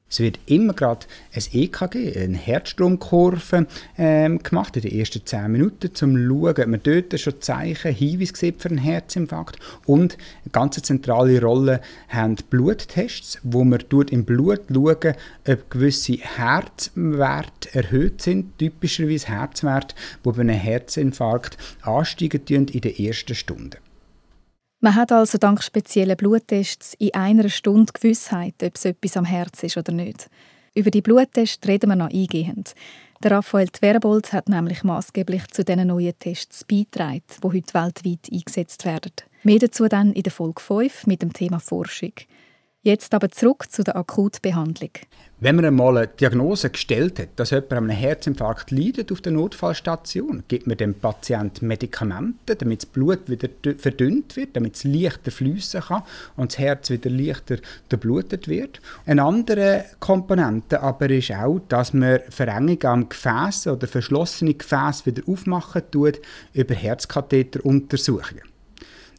Es 0.09 0.21
wird 0.21 0.39
immer 0.45 0.71
gerade 0.71 1.05
ein 1.33 1.43
EKG, 1.51 2.17
eine 2.17 2.37
Herzstromkurve 2.37 3.67
ähm, 3.97 4.39
gemacht 4.41 4.77
in 4.77 4.83
den 4.83 4.97
ersten 4.97 5.25
10 5.25 5.51
Minuten, 5.51 5.87
um 5.87 5.93
zu 5.93 6.05
schauen, 6.05 6.47
ob 6.47 6.67
man 6.67 6.79
dort 6.81 7.19
schon 7.19 7.41
Zeichen, 7.41 7.93
Hinweise 7.93 8.53
für 8.57 8.69
einen 8.69 8.77
Herzinfarkt. 8.77 9.59
Und 9.85 10.13
eine 10.45 10.51
ganz 10.53 10.81
zentrale 10.81 11.41
Rolle 11.41 11.81
haben 12.07 12.37
Bluttests, 12.49 13.39
wo 13.43 13.65
man 13.65 13.83
im 14.09 14.23
Blut 14.23 14.63
schauen, 14.73 15.15
ob 15.45 15.69
gewisse 15.69 16.13
Herzwerte 16.13 17.75
erhöht 17.75 18.21
sind, 18.21 18.57
typischerweise 18.59 19.27
Herzwerte, 19.27 19.93
die 20.23 20.31
bei 20.31 20.39
einem 20.39 20.55
Herzinfarkt 20.55 21.57
ansteigen 21.81 22.45
in 22.47 22.65
den 22.79 22.95
ersten 22.95 23.35
Stunden. 23.35 23.75
Man 24.79 24.93
hat 24.93 25.11
also 25.11 25.39
dank 25.39 25.63
speziellen 25.63 26.15
Bluttests 26.15 26.93
in 26.99 27.15
einer 27.15 27.49
Stunde 27.49 27.91
Gewissheit, 27.93 28.53
ob 28.61 28.75
es 28.75 28.85
etwas 28.85 29.17
am 29.17 29.25
Herz 29.25 29.63
ist 29.63 29.75
oder 29.75 29.91
nicht. 29.91 30.29
Über 30.75 30.91
die 30.91 31.01
Bluttests 31.01 31.67
reden 31.67 31.89
wir 31.89 31.95
noch 31.95 32.11
eingehend. 32.11 32.75
Der 33.23 33.31
Raphael 33.31 33.69
Twerbold 33.69 34.31
hat 34.33 34.49
nämlich 34.49 34.83
maßgeblich 34.83 35.47
zu 35.47 35.65
diesen 35.65 35.87
neuen 35.87 36.13
Tests 36.19 36.63
beigetragen, 36.63 37.23
die 37.43 37.47
heute 37.47 37.73
weltweit 37.73 38.29
eingesetzt 38.31 38.85
werden. 38.85 39.13
Mehr 39.41 39.57
dazu 39.57 39.87
dann 39.87 40.13
in 40.13 40.21
der 40.21 40.31
Folge 40.31 40.61
5 40.61 41.07
mit 41.07 41.23
dem 41.23 41.33
Thema 41.33 41.59
Forschung. 41.59 42.13
Jetzt 42.87 43.13
aber 43.13 43.27
zurück 43.27 43.69
zu 43.69 43.83
der 43.83 43.97
Akutbehandlung. 43.97 44.91
Wenn 45.41 45.57
man 45.57 45.65
einmal 45.65 45.97
eine 45.97 46.07
Diagnose 46.07 46.69
gestellt 46.69 47.19
hat, 47.19 47.27
dass 47.35 47.49
jemand 47.49 47.73
an 47.73 47.77
einem 47.79 47.89
Herzinfarkt 47.89 48.71
leidet 48.71 49.11
auf 49.11 49.19
der 49.19 49.33
Notfallstation, 49.33 50.43
gibt 50.47 50.67
man 50.67 50.77
dem 50.77 50.93
Patienten 50.93 51.67
Medikamente, 51.67 52.55
damit 52.55 52.83
das 52.83 52.85
Blut 52.85 53.27
wieder 53.27 53.49
verdünnt 53.77 54.37
wird, 54.37 54.55
damit 54.55 54.77
es 54.77 54.85
leichter 54.85 55.31
fließen 55.31 55.81
kann 55.81 56.03
und 56.37 56.53
das 56.53 56.59
Herz 56.59 56.89
wieder 56.89 57.09
leichter 57.09 57.57
durchblutet 57.89 58.47
wird. 58.47 58.79
Eine 59.05 59.23
andere 59.23 59.83
Komponente 59.99 60.81
aber 60.81 61.09
ist 61.09 61.31
auch, 61.31 61.59
dass 61.67 61.91
man 61.91 62.21
Verengungen 62.29 62.85
am 62.85 63.09
Gefäß 63.09 63.67
oder 63.67 63.85
verschlossene 63.85 64.53
Gefäße 64.53 65.07
wieder 65.07 65.23
aufmachen 65.27 65.81
tut 65.91 66.21
über 66.53 66.73
Herzkatheteruntersuchungen. 66.73 68.43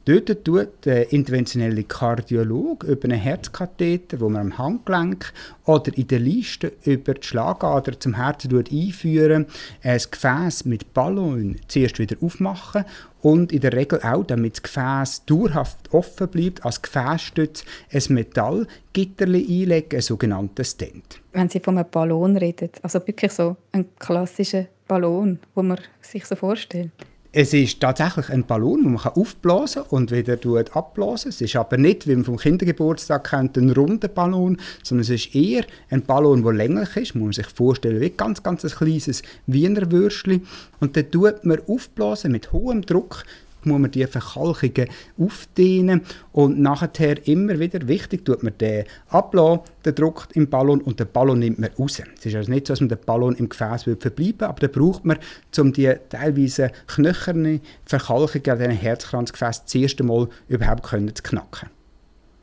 Dort 0.09 0.43
tut 0.43 0.87
der 0.87 1.13
interventionelle 1.13 1.85
Kardiolog 1.85 2.83
über 2.85 3.05
einen 3.05 3.21
Herzkatheter, 3.21 4.19
wo 4.21 4.31
man 4.31 4.53
am 4.53 4.57
Handgelenk 4.57 5.35
oder 5.67 5.95
in 5.95 6.09
der 6.09 6.19
Liste 6.19 6.73
über 6.87 7.13
die 7.13 7.27
Schlagader 7.27 8.01
zum 8.01 8.15
Herzen 8.15 8.57
einführen, 8.57 9.45
ein 9.83 10.01
Gefäß 10.11 10.65
mit 10.65 10.95
Ballon 10.95 11.57
zuerst 11.69 11.99
wieder 11.99 12.17
aufmachen 12.23 12.87
und 13.21 13.53
in 13.53 13.61
der 13.61 13.75
Regel 13.75 14.01
auch, 14.03 14.25
damit 14.25 14.55
das 14.55 14.63
Gefäß 14.63 15.27
dauerhaft 15.27 15.93
offen 15.93 16.29
bleibt, 16.29 16.65
als 16.65 16.81
Gefäßstütz 16.81 17.67
ein 17.93 18.15
Metallgitterli 18.15 19.63
einlegen, 19.63 19.99
ein 19.99 20.01
sogenannter 20.01 20.65
Stent. 20.65 21.21
Wenn 21.33 21.51
Sie 21.51 21.61
von 21.61 21.77
einem 21.77 21.91
Ballon 21.91 22.39
reden, 22.39 22.71
also 22.81 23.07
wirklich 23.07 23.33
so 23.33 23.59
ein 23.73 23.85
klassischer 23.99 24.69
Ballon, 24.87 25.39
wo 25.55 25.63
man 25.63 25.79
sich 26.01 26.25
so 26.25 26.35
vorstellt? 26.35 26.93
Es 27.31 27.53
ist 27.53 27.81
tatsächlich 27.81 28.31
ein 28.31 28.47
Ballon, 28.47 28.83
den 28.85 28.93
man 28.95 29.03
aufblasen 29.03 29.83
kann 29.83 29.91
und 29.91 30.11
wieder 30.11 30.39
abblasen 30.73 31.29
Es 31.29 31.43
ist 31.43 31.57
aber 31.57 31.77
nicht, 31.77 32.09
wie 32.09 32.15
man 32.15 32.25
vom 32.25 32.39
Kindergeburtstag 32.39 33.29
kennt, 33.29 33.59
ein 33.59 33.71
runder 33.71 34.09
Ballon, 34.09 34.57
sondern 34.83 35.03
es 35.03 35.11
ist 35.11 35.35
eher 35.35 35.65
ein 35.91 36.03
Ballon, 36.03 36.43
der 36.43 36.55
länglich 36.55 36.97
ist. 36.97 37.15
Man 37.15 37.27
muss 37.27 37.37
sich 37.37 37.47
vorstellen, 37.49 38.01
wie 38.01 38.09
ganz, 38.09 38.43
ganz 38.43 38.65
ein 38.65 38.71
kleines 38.71 39.23
Wiener 39.47 39.91
Würstchen. 39.91 40.47
Und 40.81 40.97
dann 40.97 41.11
tut 41.11 41.45
man 41.45 41.61
aufblasen 41.69 42.33
mit 42.33 42.51
hohem 42.53 42.81
Druck 42.81 43.25
muss 43.69 43.79
man 43.79 43.91
die 43.91 44.07
Verkalkungen 44.07 44.89
aufdehnen 45.19 46.03
und 46.33 46.59
nachher 46.59 47.27
immer 47.27 47.59
wieder, 47.59 47.87
wichtig, 47.87 48.25
tut 48.25 48.43
man 48.43 48.57
den 48.59 48.85
ablassen, 49.09 49.61
den 49.85 49.95
Druck 49.95 50.29
im 50.35 50.49
Ballon 50.49 50.81
und 50.81 50.99
den 50.99 51.11
Ballon 51.13 51.39
nimmt 51.39 51.59
man 51.59 51.71
raus. 51.79 52.01
Es 52.19 52.27
ist 52.27 52.35
also 52.35 52.51
nicht 52.51 52.67
so, 52.67 52.73
dass 52.73 52.81
man 52.81 52.89
den 52.89 52.99
Ballon 53.05 53.37
im 53.37 53.49
Gefäß 53.49 53.85
verbleiben 53.85 54.49
aber 54.49 54.67
den 54.67 54.73
braucht 54.73 55.05
man, 55.05 55.19
um 55.59 55.73
die 55.73 55.95
teilweise 56.09 56.71
knöcherne 56.87 57.61
Verkalkungen 57.85 58.51
an 58.51 58.59
diesen 58.59 58.73
Herzkranzgefäßen 58.73 59.65
das 59.65 59.75
erste 59.75 60.05
Mal 60.05 60.29
überhaupt 60.49 60.85
können 60.85 61.15
zu 61.15 61.23
knacken. 61.23 61.69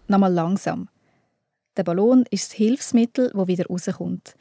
Nochmal 0.08 0.34
langsam. 0.34 0.88
Der 1.77 1.84
Ballon 1.84 2.25
ist 2.29 2.51
das 2.51 2.58
Hilfsmittel, 2.58 3.32
das 3.34 3.48
wieder 3.48 3.65
rauskommt. 3.65 4.36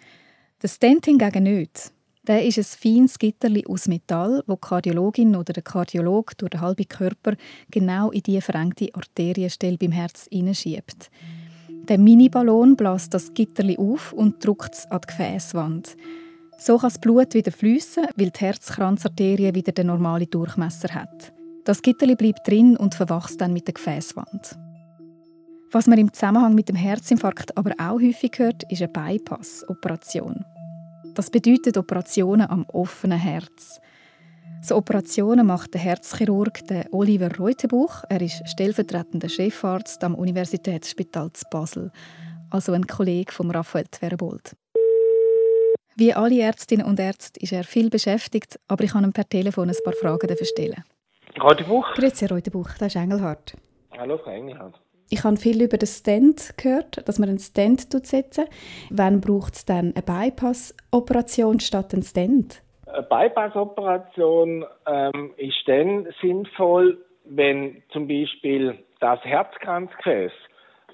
Der 0.62 0.68
Stent 0.68 1.06
hingegen 1.06 1.42
nicht. 1.42 1.93
Der 2.26 2.42
ist 2.42 2.56
ein 2.56 2.64
feines 2.64 3.18
Gitterli 3.18 3.66
aus 3.66 3.86
Metall, 3.86 4.42
wo 4.46 4.54
die 4.54 4.60
Kardiologin 4.60 5.36
oder 5.36 5.52
der 5.52 5.62
Kardiolog 5.62 6.38
durch 6.38 6.50
den 6.50 6.60
halben 6.62 6.88
Körper 6.88 7.34
genau 7.70 8.10
in 8.12 8.22
die 8.22 8.40
verengte 8.40 8.88
Arterienstelle 8.94 9.76
beim 9.76 9.92
Herz 9.92 10.26
hineinschiebt. 10.32 11.10
Der 11.86 11.98
Miniballon 11.98 12.76
bläst 12.76 13.12
das 13.12 13.34
Gitterli 13.34 13.76
auf 13.76 14.14
und 14.14 14.42
drückt 14.42 14.74
es 14.74 14.86
an 14.90 15.02
die 15.02 15.06
Gefäßwand. 15.08 15.96
So 16.56 16.78
kann 16.78 16.88
das 16.88 16.98
Blut 16.98 17.34
wieder 17.34 17.52
fließen, 17.52 18.06
weil 18.16 18.30
die 18.30 18.40
Herzkranzarterie 18.40 19.54
wieder 19.54 19.72
den 19.72 19.88
normalen 19.88 20.30
Durchmesser 20.30 20.94
hat. 20.94 21.34
Das 21.66 21.82
Gitterli 21.82 22.14
bleibt 22.14 22.48
drin 22.48 22.78
und 22.78 22.94
verwachst 22.94 23.38
dann 23.42 23.52
mit 23.52 23.66
der 23.66 23.74
Gefäßwand. 23.74 24.56
Was 25.72 25.86
man 25.86 25.98
im 25.98 26.10
Zusammenhang 26.10 26.54
mit 26.54 26.70
dem 26.70 26.76
Herzinfarkt 26.76 27.54
aber 27.58 27.72
auch 27.78 28.00
häufig 28.00 28.32
hört, 28.38 28.62
ist 28.70 28.80
eine 28.80 28.92
Bypass-Operation. 28.92 30.42
Das 31.14 31.30
bedeutet 31.30 31.76
Operationen 31.76 32.50
am 32.50 32.64
offenen 32.72 33.18
Herz. 33.18 33.80
So 34.62 34.76
Operationen 34.76 35.46
macht 35.46 35.74
der 35.74 35.80
Herzchirurg 35.80 36.66
der 36.66 36.92
Oliver 36.92 37.36
Reutebuch. 37.36 38.02
Er 38.08 38.20
ist 38.20 38.42
stellvertretender 38.48 39.28
Chefarzt 39.28 40.02
am 40.02 40.14
Universitätsspital 40.16 41.32
zu 41.32 41.44
Basel, 41.50 41.92
also 42.50 42.72
ein 42.72 42.86
Kollege 42.86 43.32
von 43.32 43.50
Raphael 43.50 43.86
Twerbold. 43.86 44.56
Wie 45.96 46.12
alle 46.12 46.40
Ärztinnen 46.40 46.86
und 46.86 46.98
Ärzte 46.98 47.38
ist 47.40 47.52
er 47.52 47.62
viel 47.62 47.90
beschäftigt, 47.90 48.58
aber 48.66 48.82
ich 48.82 48.90
kann 48.90 49.04
ihm 49.04 49.12
per 49.12 49.28
Telefon 49.28 49.68
ein 49.68 49.76
paar 49.84 49.92
Fragen 49.92 50.36
stellen. 50.42 50.82
Reutebuch? 51.40 51.94
Grüezi, 51.94 52.26
Reutebuch, 52.26 52.70
das 52.78 52.88
ist 52.88 52.96
Engelhardt. 52.96 53.56
Hallo, 53.96 54.18
Frau 54.18 54.30
Engelhardt. 54.30 54.83
Ich 55.14 55.22
habe 55.22 55.36
viel 55.36 55.62
über 55.62 55.78
den 55.78 55.86
Stent 55.86 56.54
gehört, 56.60 57.06
dass 57.06 57.20
man 57.20 57.28
einen 57.28 57.38
Stent 57.38 57.82
setzt. 58.04 58.40
Wann 58.90 59.20
braucht 59.20 59.54
es 59.54 59.64
dann 59.64 59.94
eine 59.94 60.02
Bypass-Operation 60.02 61.60
statt 61.60 61.94
einen 61.94 62.02
Stent? 62.02 62.64
Eine 62.88 63.04
Bypass-Operation 63.04 64.66
ähm, 64.88 65.32
ist 65.36 65.62
dann 65.66 66.08
sinnvoll, 66.20 66.98
wenn 67.26 67.80
zum 67.90 68.08
Beispiel 68.08 68.76
das 68.98 69.20
Herzkranzgefäß, 69.24 70.32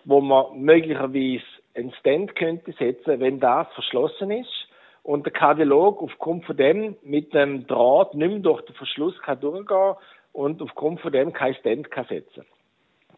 wo 0.05 0.21
man 0.21 0.61
möglicherweise 0.61 1.43
einen 1.75 1.95
Stent 2.01 2.37
könnte 2.37 2.73
setzen, 2.73 3.21
wenn 3.21 3.41
das 3.41 3.69
verschlossen 3.73 4.33
ist 4.33 4.69
und 5.03 5.25
der 5.25 5.33
Kardiolog 5.33 6.03
aufgrund 6.03 6.45
von 6.45 6.59
dem 6.59 6.95
mit 7.03 7.33
dem 7.33 7.67
Draht 7.67 8.13
nicht 8.13 8.29
mehr 8.29 8.41
durch 8.41 8.61
den 8.67 8.75
Verschluss 8.75 9.19
kann 9.23 9.41
durchgehen 9.41 9.95
und 10.35 10.61
aufgrund 10.61 11.01
von 11.01 11.11
dem 11.11 11.33
kein 11.33 11.55
Stent 11.55 11.91
kann 11.91 12.05
setzen. 12.05 12.45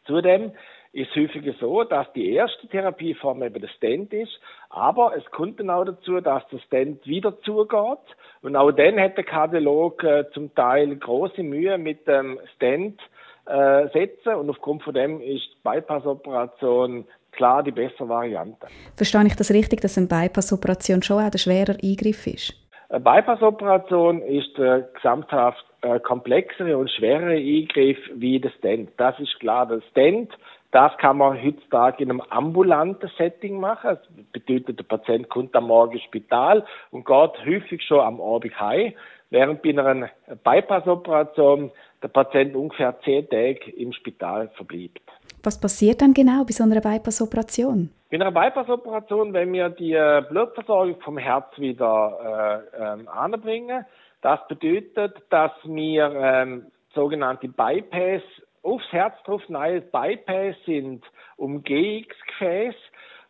Zudem 0.07 0.53
ist 0.93 1.15
häufiger 1.17 1.55
so, 1.59 1.85
dass 1.85 2.13
die 2.13 2.33
erste 2.33 2.69
Therapieform 2.69 3.43
eben 3.43 3.61
der 3.61 3.69
Stent 3.69 4.13
ist, 4.13 4.33
aber 4.69 5.17
es 5.17 5.25
kommt 5.31 5.59
dann 5.59 5.71
auch 5.71 5.85
dazu, 5.85 6.21
dass 6.21 6.47
der 6.49 6.59
Stent 6.61 7.07
wieder 7.07 7.41
zugeht 7.43 7.99
und 8.43 8.57
auch 8.57 8.73
dann 8.73 9.01
hat 9.01 9.17
der 9.17 9.25
Kardiolog 9.25 10.05
äh, 10.05 10.25
zum 10.33 10.55
Teil 10.55 10.95
große 10.97 11.43
Mühe 11.43 11.79
mit 11.79 12.07
dem 12.07 12.39
Stent 12.57 13.01
äh, 13.47 13.89
setzen 13.89 14.35
und 14.35 14.51
aufgrund 14.51 14.83
von 14.83 14.95
dem 14.95 15.21
ist 15.21 15.49
die 15.55 15.63
Bypass-Operation 15.65 17.07
klar 17.33 17.63
die 17.63 17.73
bessere 17.73 18.09
Variante. 18.09 18.67
Verstehe 18.97 19.27
ich 19.27 19.37
das 19.37 19.51
richtig, 19.51 19.81
dass 19.81 19.97
eine 19.97 20.07
Bypass-Operation 20.07 21.03
schon 21.03 21.19
auch 21.19 21.33
ein 21.33 21.39
schwerer 21.39 21.77
Eingriff 21.83 22.27
ist? 22.27 22.55
Eine 22.91 23.01
Bypass-Operation 23.01 24.21
ist 24.21 24.59
äh, 24.59 24.85
gesamthaft 24.95 25.65
äh, 25.81 25.99
komplexere 26.01 26.77
und 26.77 26.91
schwerere 26.91 27.37
Eingriff 27.37 27.99
wie 28.15 28.39
der 28.39 28.51
Stent. 28.59 28.91
Das 28.99 29.19
ist 29.19 29.41
klar. 29.41 29.67
Der 29.67 29.81
Stent, 29.91 30.31
das 30.73 30.97
kann 30.97 31.19
man 31.19 31.41
heutzutage 31.41 32.03
in 32.03 32.11
einem 32.11 32.23
ambulanten 32.31 33.11
Setting 33.19 33.61
machen. 33.61 33.91
Das 33.91 34.27
bedeutet, 34.33 34.79
der 34.79 34.85
Patient 34.85 35.29
kommt 35.29 35.55
am 35.55 35.67
Morgen 35.67 35.93
ins 35.93 36.03
Spital 36.03 36.65
und 36.91 37.05
geht 37.05 37.47
häufig 37.47 37.83
schon 37.83 38.01
am 38.01 38.21
Abend 38.21 38.59
heim, 38.59 38.95
während 39.29 39.63
bei 39.63 39.71
einer 39.71 40.09
Bypass-Operation 40.43 41.71
der 42.03 42.09
Patient 42.09 42.57
ungefähr 42.57 42.99
zehn 43.05 43.29
Tage 43.29 43.71
im 43.77 43.93
Spital 43.93 44.49
verbleibt. 44.57 45.03
Was 45.45 45.61
passiert 45.61 46.01
dann 46.01 46.15
genau 46.15 46.45
bei 46.45 46.53
so 46.53 46.65
einer 46.65 46.81
Bypass-Operation? 46.81 47.91
Bei 48.11 48.17
einer 48.17 48.33
Bypass-Operation, 48.33 49.35
wenn 49.35 49.53
wir 49.53 49.69
die 49.69 49.93
äh, 49.93 50.25
Blutversorgung 50.31 51.01
vom 51.03 51.19
Herz 51.19 51.47
wieder 51.59 52.65
äh, 52.77 52.83
ähm, 52.83 53.09
anbringen, 53.09 53.85
das 54.23 54.41
bedeutet, 54.49 55.17
dass 55.29 55.53
wir 55.65 56.13
ähm, 56.15 56.67
sogenannte 56.95 57.49
Bypass 57.49 58.23
aufs 58.63 58.91
Herz 58.93 59.15
drauf, 59.25 59.43
nein, 59.49 59.83
Bypass 59.91 60.57
sind 60.65 61.05
Umgehungsgefäße, 61.37 62.77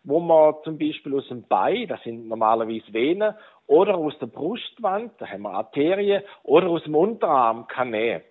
wo 0.04 0.20
man 0.20 0.54
zum 0.64 0.78
Beispiel 0.78 1.14
aus 1.14 1.28
dem 1.28 1.46
Bein, 1.46 1.86
das 1.88 2.02
sind 2.02 2.28
normalerweise 2.28 2.92
Venen, 2.92 3.34
oder 3.66 3.96
aus 3.96 4.18
der 4.18 4.26
Brustwand, 4.26 5.12
da 5.18 5.26
haben 5.26 5.42
wir 5.42 5.52
Arterien, 5.52 6.22
oder 6.42 6.68
aus 6.68 6.82
dem 6.84 6.94
Unterarm 6.94 7.66
kann 7.68 7.90
nehmen. 7.90 8.22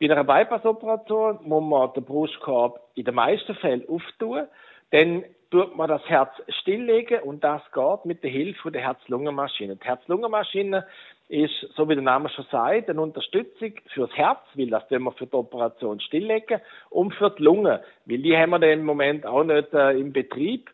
Bei 0.00 0.10
einer 0.10 0.24
Bypass-Operation 0.24 1.38
muss 1.42 1.62
man 1.62 1.92
den 1.92 2.04
Brustkorb 2.04 2.80
in 2.94 3.04
den 3.04 3.14
meisten 3.14 3.54
Fällen 3.54 3.88
auftun. 3.88 4.48
Dann 4.90 5.24
tut 5.52 5.76
man 5.76 5.88
das 5.88 6.02
Herz 6.08 6.30
stilllegen 6.48 7.20
und 7.22 7.44
das 7.44 7.62
geht 7.72 8.04
mit 8.04 8.24
der 8.24 8.30
Hilfe 8.30 8.72
der 8.72 8.82
Herz-Lungen-Maschine. 8.82 9.76
Die 9.76 9.86
Herz-Lungen-Maschine 9.86 10.86
ist, 11.32 11.66
so 11.74 11.88
wie 11.88 11.94
der 11.94 12.04
Name 12.04 12.28
schon 12.28 12.44
sagt, 12.50 12.90
eine 12.90 13.00
Unterstützung 13.00 13.72
fürs 13.94 14.14
Herz, 14.14 14.40
weil 14.54 14.68
das 14.68 14.86
tun 14.88 15.02
wir 15.02 15.12
für 15.12 15.26
die 15.26 15.34
Operation 15.34 15.98
stilllegen 16.00 16.60
und 16.90 17.14
für 17.14 17.30
die 17.30 17.42
Lunge, 17.42 17.82
weil 18.04 18.18
die 18.18 18.36
haben 18.36 18.50
wir 18.50 18.58
dann 18.58 18.80
im 18.80 18.84
Moment 18.84 19.24
auch 19.24 19.42
nicht 19.42 19.72
äh, 19.72 19.98
im 19.98 20.12
Betrieb. 20.12 20.70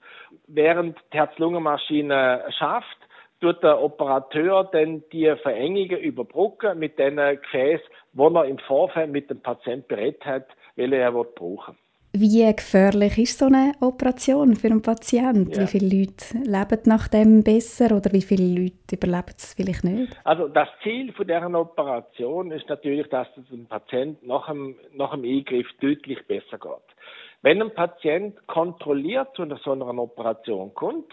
Während 0.49 0.99
die 1.13 1.17
Herz-Lungen-Maschine 1.17 2.45
schafft, 2.59 2.99
tut 3.41 3.63
der 3.63 3.81
Operateur 3.81 4.65
dann 4.65 5.05
die 5.13 5.33
Verengungen 5.43 5.99
überbrücken 5.99 6.79
mit 6.79 6.99
den 6.99 7.17
Gefäßen, 7.17 7.87
die 8.13 8.21
er 8.21 8.45
im 8.45 8.59
Vorfeld 8.59 9.11
mit 9.11 9.31
dem 9.31 9.41
Patienten 9.41 9.87
berät 9.87 10.25
hat, 10.27 10.49
welche 10.75 10.97
er 10.97 11.13
brauchen 11.13 11.77
Wie 12.13 12.53
gefährlich 12.55 13.19
ist 13.19 13.39
so 13.39 13.47
eine 13.47 13.73
Operation 13.81 14.57
für 14.57 14.69
einen 14.69 14.83
Patienten? 14.83 15.53
Ja. 15.53 15.63
Wie 15.63 15.67
viele 15.67 16.01
Leute 16.01 16.39
leben 16.39 16.83
nach 16.87 17.07
dem 17.09 17.45
besser 17.45 17.95
oder 17.95 18.13
wie 18.13 18.23
viele 18.23 18.61
Leute 18.61 18.97
überleben 18.97 19.35
es 19.37 19.55
vielleicht 19.55 19.85
nicht? 19.85 20.17
Also 20.25 20.49
das 20.49 20.69
Ziel 20.83 21.13
von 21.13 21.27
deren 21.27 21.55
Operation 21.55 22.51
ist 22.51 22.69
natürlich, 22.69 23.07
dass 23.09 23.29
es 23.37 23.49
dem 23.51 23.67
Patienten 23.67 24.27
nach 24.27 24.49
dem, 24.49 24.77
nach 24.95 25.11
dem 25.11 25.25
Eingriff 25.25 25.67
deutlich 25.81 26.27
besser 26.27 26.59
geht. 26.59 26.97
Wenn 27.43 27.63
ein 27.63 27.75
Patient 27.75 28.47
kontrolliert 28.47 29.29
zu 29.37 29.47
so 29.63 29.73
einer 29.73 29.87
Operation 29.99 30.73
kommt, 30.75 31.13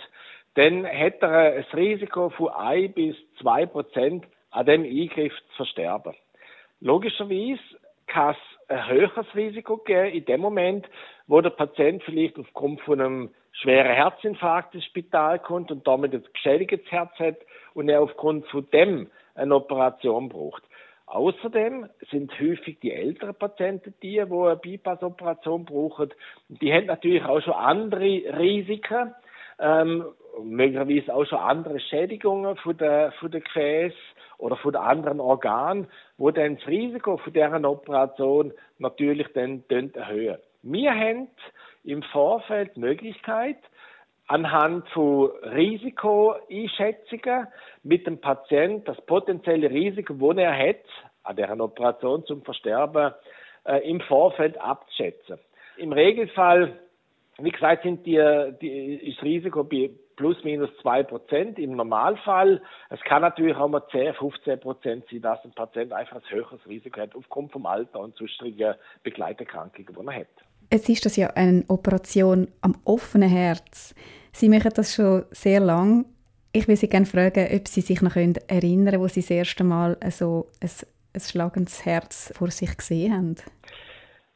dann 0.55 0.85
hat 0.87 1.21
er 1.21 1.55
ein 1.55 1.65
Risiko 1.73 2.29
von 2.29 2.49
1 2.49 2.95
bis 2.95 3.15
2 3.41 3.65
Prozent 3.65 4.25
an 4.51 4.65
dem 4.65 4.83
Eingriff 4.83 5.33
zu 5.49 5.55
versterben. 5.57 6.15
Logischerweise 6.79 7.59
kann 8.07 8.31
es 8.31 8.54
ein 8.67 8.87
höheres 8.87 9.27
Risiko 9.35 9.77
geben 9.77 10.13
in 10.13 10.25
dem 10.25 10.41
Moment, 10.41 10.87
wo 11.27 11.41
der 11.41 11.49
Patient 11.51 12.03
vielleicht 12.03 12.37
aufgrund 12.37 12.81
von 12.81 13.01
einem 13.01 13.29
schweren 13.51 13.93
Herzinfarkt 13.93 14.75
ins 14.75 14.85
Spital 14.85 15.39
kommt 15.39 15.71
und 15.71 15.87
damit 15.87 16.13
ein 16.13 16.23
geschädigtes 16.33 16.91
Herz 16.91 17.11
hat 17.19 17.37
und 17.73 17.89
er 17.89 18.01
aufgrund 18.01 18.47
von 18.47 18.67
dem 18.71 19.09
eine 19.35 19.55
Operation 19.55 20.29
braucht. 20.29 20.63
Außerdem 21.07 21.87
sind 22.09 22.31
häufig 22.39 22.79
die 22.79 22.91
älteren 22.91 23.35
Patienten 23.35 23.93
die, 24.01 24.13
die 24.13 24.21
eine 24.21 24.55
Bypass-Operation 24.55 25.65
brauchen. 25.65 26.13
Die 26.49 26.73
haben 26.73 26.87
natürlich 26.87 27.23
auch 27.23 27.41
schon 27.41 27.53
andere 27.53 28.39
Risiken, 28.39 29.13
ähm, 29.59 30.05
möglicherweise 30.43 31.13
auch 31.13 31.25
schon 31.25 31.39
andere 31.39 31.79
Schädigungen 31.79 32.55
von 32.57 32.77
der, 32.77 33.11
von 33.13 33.31
der 33.31 33.41
Gefäß 33.41 33.93
oder 34.37 34.57
von 34.57 34.75
anderen 34.75 35.19
Organen, 35.19 35.87
wo 36.17 36.29
dann 36.31 36.57
das 36.57 36.67
Risiko 36.67 37.17
von 37.17 37.33
deren 37.33 37.65
Operation 37.65 38.53
natürlich 38.79 39.27
dann 39.33 39.63
erhöhen. 39.93 40.37
Wir 40.63 40.93
haben 40.93 41.27
im 41.83 42.01
Vorfeld 42.03 42.75
die 42.75 42.79
Möglichkeit, 42.79 43.57
anhand 44.27 44.87
von 44.89 45.29
Risikoeinschätzungen 45.43 47.47
mit 47.83 48.07
dem 48.07 48.19
Patienten 48.19 48.83
das 48.85 48.99
potenzielle 49.01 49.69
Risiko, 49.69 50.33
das 50.33 50.43
er 50.43 50.57
hat, 50.57 50.83
an 51.23 51.35
deren 51.35 51.61
Operation 51.61 52.25
zum 52.25 52.41
Versterben, 52.43 53.13
äh, 53.65 53.87
im 53.89 54.01
Vorfeld 54.01 54.57
abzuschätzen. 54.57 55.37
Im 55.77 55.91
Regelfall, 55.91 56.79
wie 57.37 57.51
gesagt, 57.51 57.83
sind 57.83 58.05
die, 58.05 58.53
die, 58.61 58.95
ist 58.95 59.17
das 59.17 59.25
Risiko 59.25 59.63
bei 59.63 59.91
plus 60.15 60.43
minus 60.43 60.69
zwei 60.81 61.03
Prozent 61.03 61.59
im 61.59 61.75
Normalfall. 61.75 62.61
Es 62.89 62.99
kann 63.01 63.21
natürlich 63.21 63.55
auch 63.55 63.67
mal 63.67 63.83
10, 63.91 64.13
15 64.15 64.59
Prozent 64.59 65.05
sein, 65.11 65.21
dass 65.21 65.43
ein 65.43 65.51
Patient 65.51 65.93
einfach 65.93 66.17
ein 66.17 66.29
höheres 66.29 66.59
Risiko 66.67 67.01
hat 67.01 67.15
aufgrund 67.15 67.51
vom 67.51 67.65
Alter 67.65 67.99
und 67.99 68.15
sonstigen 68.15 68.75
Begleiterkrankungen, 69.03 69.87
die 69.87 70.07
er 70.07 70.15
hat. 70.15 70.27
Es 70.69 70.89
ist 70.89 71.05
das 71.05 71.15
ja 71.15 71.27
eine 71.35 71.63
Operation 71.67 72.47
am 72.61 72.75
offenen 72.85 73.29
Herz. 73.29 73.93
Sie 74.31 74.49
machen 74.49 74.71
das 74.75 74.95
schon 74.95 75.25
sehr 75.31 75.59
lang. 75.59 76.05
Ich 76.51 76.67
will 76.67 76.75
Sie 76.75 76.89
gerne 76.89 77.05
fragen, 77.05 77.47
ob 77.53 77.67
Sie 77.67 77.81
sich 77.81 78.01
noch 78.01 78.15
erinnern 78.15 78.85
können, 78.85 78.99
wo 78.99 79.07
Sie 79.07 79.21
das 79.21 79.29
erste 79.29 79.63
Mal 79.63 79.97
so 80.09 80.47
ein, 80.61 80.69
ein 81.13 81.19
schlagendes 81.19 81.85
Herz 81.85 82.33
vor 82.35 82.49
sich 82.49 82.75
gesehen 82.77 83.13
haben. 83.13 83.35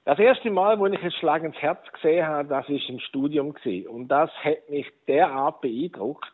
Das 0.09 0.17
erste 0.17 0.49
Mal, 0.49 0.79
wo 0.79 0.87
ich 0.87 1.03
ein 1.03 1.11
Schlag 1.11 1.43
ins 1.43 1.61
Herz 1.61 1.85
gesehen 1.91 2.25
habe, 2.25 2.49
das 2.49 2.67
ist 2.67 2.89
im 2.89 2.97
Studium 2.97 3.53
gewesen. 3.53 3.87
und 3.87 4.07
das 4.07 4.31
hat 4.43 4.67
mich 4.67 4.87
derart 5.07 5.61
beeindruckt 5.61 6.33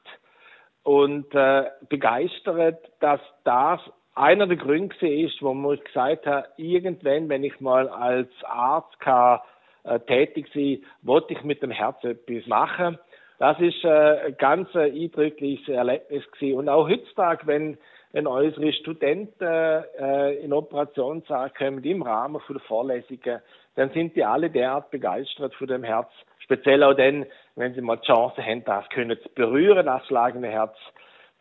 und 0.83 1.35
äh, 1.35 1.65
begeistert, 1.89 2.89
dass 3.01 3.19
das 3.43 3.81
einer 4.13 4.47
der 4.47 4.55
Gründe 4.55 4.95
ist, 5.09 5.41
wo 5.41 5.73
ich 5.73 5.83
gesagt 5.83 6.25
habe, 6.25 6.47
irgendwann, 6.55 7.27
wenn 7.27 7.43
ich 7.43 7.59
mal 7.59 7.89
als 7.89 8.29
Arzt 8.45 8.97
kann, 9.01 9.41
äh, 9.83 9.99
tätig 9.99 10.47
sein, 10.53 10.81
wollte 11.01 11.33
ich 11.33 11.43
mit 11.43 11.61
dem 11.61 11.71
Herz 11.71 12.01
etwas 12.05 12.47
machen. 12.47 12.97
Das 13.39 13.59
ist 13.59 13.83
äh, 13.83 14.27
ein 14.27 14.37
ganz 14.37 14.73
eindrückliches 14.73 15.67
Erlebnis 15.67 16.23
gewesen. 16.31 16.59
Und 16.59 16.69
auch 16.69 16.87
heutzutage, 16.87 17.45
wenn 17.45 17.77
wenn 18.15 18.27
unsere 18.27 18.71
Studenten 18.71 19.43
äh, 19.43 20.35
in 20.35 20.53
Operationssaal 20.53 21.49
kommen 21.49 21.83
im 21.83 22.01
Rahmen 22.01 22.41
der 22.49 22.61
Vorlesungen, 22.61 23.41
dann 23.75 23.89
sind 23.89 24.15
die 24.15 24.23
alle 24.23 24.49
derart 24.49 24.89
begeistert 24.89 25.53
von 25.55 25.67
dem 25.67 25.83
Herz. 25.83 26.07
Speziell 26.39 26.81
auch 26.83 26.93
dann, 26.93 27.25
wenn 27.55 27.73
sie 27.73 27.81
mal 27.81 27.97
die 27.97 28.05
Chance 28.05 28.41
haben, 28.41 28.63
das 28.63 28.87
können 28.87 29.17
zu 29.21 29.27
berühren, 29.35 29.85
das 29.85 30.07
schlagende 30.07 30.47
Herz, 30.47 30.77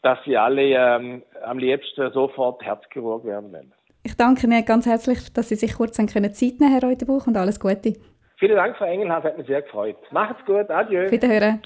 dass 0.03 0.19
sie 0.25 0.37
alle 0.37 0.63
ähm, 0.63 1.23
am 1.45 1.59
liebsten 1.59 2.11
sofort 2.11 2.61
Herzchirurg 2.65 3.25
werden 3.25 3.53
wollen. 3.53 3.73
Ich 4.03 4.17
danke 4.17 4.45
Ihnen 4.49 4.65
ganz 4.65 4.87
herzlich, 4.87 5.33
dass 5.33 5.51
Sie 5.51 5.55
sich 5.55 5.77
kurz 5.77 5.97
Zeit 5.97 6.13
nehmen 6.13 6.35
Herr 6.35 6.83
Reuterbuch, 6.83 7.29
und 7.29 7.37
alles 7.37 7.61
Gute. 7.61 7.93
Vielen 8.39 8.57
Dank, 8.57 8.77
Frau 8.77 8.87
Engelhardt, 8.87 9.23
hat 9.23 9.39
mich 9.39 9.47
sehr 9.47 9.63
gefreut. 9.63 9.97
Macht's 10.11 10.45
gut, 10.45 10.69
adieu. 10.69 11.09
Wiederhören. 11.09 11.63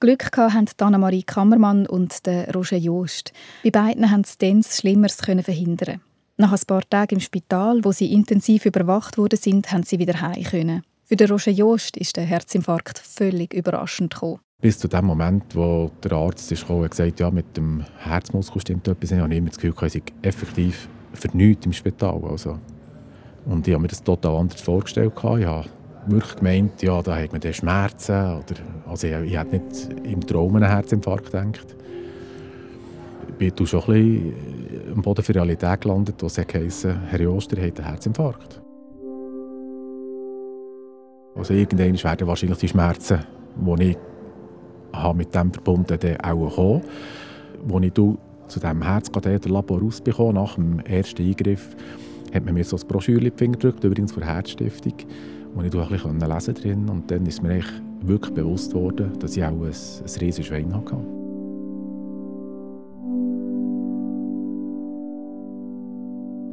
Glück 0.00 0.34
hatten 0.34 0.66
Anna-Marie 0.78 1.24
Kammermann 1.24 1.86
und 1.86 2.22
Roger 2.54 2.78
Joost. 2.78 3.34
Bei 3.62 3.70
beiden 3.70 4.10
haben 4.10 4.24
sie 4.24 4.38
dann 4.38 4.62
Schlimmeres 4.62 5.16
verhindern. 5.16 6.00
Nach 6.38 6.52
ein 6.52 6.60
paar 6.66 6.80
Tagen 6.88 7.16
im 7.16 7.20
Spital, 7.20 7.84
wo 7.84 7.92
sie 7.92 8.10
intensiv 8.10 8.64
überwacht 8.64 9.18
wurden, 9.18 9.36
sind, 9.36 9.70
haben 9.70 9.82
sie 9.82 9.98
wieder 9.98 10.22
heim. 10.22 10.82
Für 11.04 11.16
den 11.16 11.30
Roger 11.30 11.50
Jost 11.50 11.98
ist 11.98 12.16
der 12.16 12.24
Herzinfarkt 12.24 12.98
völlig 12.98 13.52
überraschend 13.52 14.14
gekommen. 14.14 14.38
Bis 14.62 14.78
zu 14.78 14.88
dem 14.88 15.04
Moment, 15.04 15.54
wo 15.54 15.90
der 16.02 16.12
Arzt 16.12 16.50
ist 16.50 16.62
gekommen 16.62 16.84
und 16.84 16.90
gesagt 16.90 17.20
ja, 17.20 17.30
mit 17.30 17.54
dem 17.58 17.84
Herzmuskel 17.98 18.62
stimmt 18.62 18.88
etwas, 18.88 19.12
habe 19.12 19.30
ich 19.30 19.38
immer 19.38 19.48
das 19.48 19.58
Gefühl, 19.58 19.74
ich 19.86 19.92
sei 19.92 20.02
effektiv 20.22 20.88
nichts 21.34 21.66
im 21.66 21.74
Spital. 21.74 22.22
Also. 22.24 22.58
Und 23.44 23.68
ich 23.68 23.74
habe 23.74 23.82
mir 23.82 23.88
das 23.88 24.02
total 24.02 24.36
anders 24.36 24.62
vorgestellt. 24.62 25.12
Ich 25.14 25.22
habe 25.22 25.68
wirklich 26.06 26.36
gemeint, 26.36 26.82
ja, 26.82 27.02
da 27.02 27.16
hat 27.16 27.32
man 27.32 27.52
Schmerzen. 27.52 28.12
Oder, 28.12 28.60
also 28.86 29.06
ich, 29.06 29.12
ich 29.12 29.36
hätte 29.38 29.56
nicht 29.56 29.88
im 30.04 30.20
Traum 30.20 30.56
einen 30.56 30.68
Herzinfarkt 30.68 31.26
gedacht. 31.26 31.76
Ich 33.28 33.54
bin 33.54 33.66
schon 33.66 33.80
ein 33.80 33.86
bisschen 33.86 34.92
am 34.94 35.02
Boden 35.02 35.22
für 35.22 35.34
Realität 35.34 35.80
gelandet, 35.80 36.16
wo 36.20 36.26
es 36.26 36.38
heisst, 36.38 36.84
Herr 36.84 37.20
Joster 37.20 37.60
hat 37.60 37.78
einen 37.78 37.88
Herzinfarkt. 37.88 38.60
Also 41.34 41.54
irgendwann 41.54 42.02
werden 42.02 42.26
wahrscheinlich 42.26 42.58
die 42.58 42.68
Schmerzen, 42.68 43.20
die 43.56 43.90
ich 43.90 43.98
habe 44.92 45.18
mit 45.18 45.34
dem 45.34 45.52
verbunden 45.52 45.98
dann 45.98 46.20
auch 46.20 46.54
kommen. 46.54 46.82
Als 47.72 47.84
ich 47.84 47.94
zu 47.94 48.18
diesem 48.60 48.82
Herzkatheterlabor 48.82 49.80
rausbekommen 49.80 50.34
nach 50.34 50.56
dem 50.56 50.80
ersten 50.80 51.26
Eingriff, 51.26 51.76
hat 52.34 52.44
man 52.44 52.54
mir 52.54 52.64
so 52.64 52.76
ein 52.76 52.86
Broschüre 52.86 53.18
in 53.18 53.30
die 53.30 53.36
Finger 53.36 53.56
gedrückt, 53.56 53.84
übrigens 53.84 54.12
von 54.12 54.22
der 54.22 54.34
Herzstiftung, 54.34 54.94
wo 55.54 55.62
ich 55.62 55.74
ein 55.74 55.88
bisschen 55.88 56.20
lesen 56.20 56.54
drin 56.54 56.88
Und 56.88 57.10
dann 57.10 57.26
ist 57.26 57.42
mir 57.42 57.62
wirklich 58.02 58.34
bewusst 58.34 58.74
worden, 58.74 59.18
dass 59.18 59.36
ich 59.36 59.44
auch 59.44 59.48
ein, 59.48 59.64
ein 59.64 60.20
riesiges 60.20 60.46
Schwein 60.46 60.74
hatte. 60.74 60.96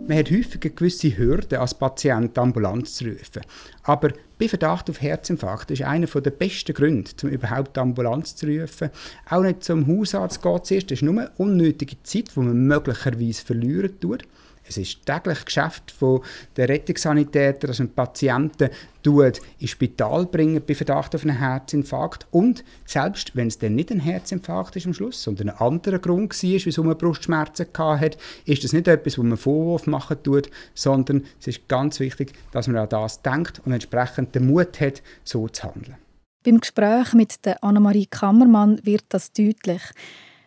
Man 0.07 0.17
hat 0.17 0.31
häufig 0.31 0.62
eine 0.63 0.71
gewisse 0.71 1.17
Hürde, 1.17 1.60
als 1.60 1.73
Patient 1.73 2.38
Ambulanz 2.38 2.95
zu 2.95 3.10
rufen. 3.10 3.41
Aber 3.83 4.13
bei 4.39 4.47
Verdacht 4.47 4.89
auf 4.89 5.01
Herzinfarkt 5.01 5.69
ist 5.71 5.81
einer 5.81 6.07
der 6.07 6.31
besten 6.31 6.73
Gründe, 6.73 7.12
um 7.23 7.29
überhaupt 7.29 7.77
Ambulanz 7.77 8.33
zu 8.38 8.45
rufen. 8.45 8.89
Auch 9.29 9.41
nicht 9.41 9.65
zum 9.65 9.86
Hausarzt 9.86 10.41
geht 10.41 10.65
zuerst. 10.65 10.91
Das 10.91 10.99
ist 10.99 11.01
nur 11.01 11.29
unnötige 11.36 12.01
Zeit, 12.03 12.33
die 12.33 12.39
man 12.39 12.67
möglicherweise 12.67 13.43
verlieren 13.43 13.99
tut. 13.99 14.23
Es 14.67 14.77
ist 14.77 15.06
täglich 15.06 15.45
Geschäft 15.45 15.91
von 15.91 16.21
der 16.56 16.69
Rettungssanitäter, 16.69 17.67
dass 17.67 17.80
man 17.80 17.89
Patienten 17.89 18.69
tut 19.01 19.39
ins 19.60 19.69
Spital 19.71 20.25
bringen 20.25 20.62
bei 20.65 20.75
Verdacht 20.75 21.15
auf 21.15 21.23
einen 21.23 21.38
Herzinfarkt. 21.38 22.27
Und 22.32 22.63
selbst 22.86 23.36
wenn 23.36 23.47
es 23.47 23.58
dann 23.58 23.75
nicht 23.75 23.91
ein 23.91 23.99
Herzinfarkt 23.99 24.75
ist 24.75 24.86
am 24.86 24.93
Schluss, 24.93 25.23
sondern 25.23 25.49
ein 25.49 25.58
anderer 25.58 25.99
Grund 25.99 26.32
war, 26.32 26.65
wieso 26.65 26.84
man 26.84 26.97
Brustschmerzen 26.97 27.67
hatte, 27.77 28.17
ist 28.45 28.63
das 28.63 28.73
nicht 28.73 28.88
etwas, 28.88 29.17
wo 29.17 29.23
man 29.23 29.38
Vorwurf 29.38 29.88
machen 29.88 30.17
tut, 30.23 30.49
sondern 30.73 31.23
es 31.39 31.47
ist 31.47 31.67
ganz 31.67 31.99
wichtig, 31.99 32.34
dass 32.51 32.67
man 32.67 32.77
an 32.77 32.89
das 32.89 33.21
denkt 33.21 33.62
und 33.65 33.71
entsprechend 33.71 34.36
den 34.36 34.47
Mut 34.47 34.80
hat, 34.82 35.01
so 35.23 35.47
zu 35.47 35.63
handeln. 35.63 35.95
Beim 36.43 36.60
Gespräch 36.60 37.13
mit 37.13 37.45
der 37.45 37.63
Annemarie 37.63 38.06
Kammermann 38.06 38.80
wird 38.84 39.03
das 39.10 39.32
deutlich. 39.32 39.82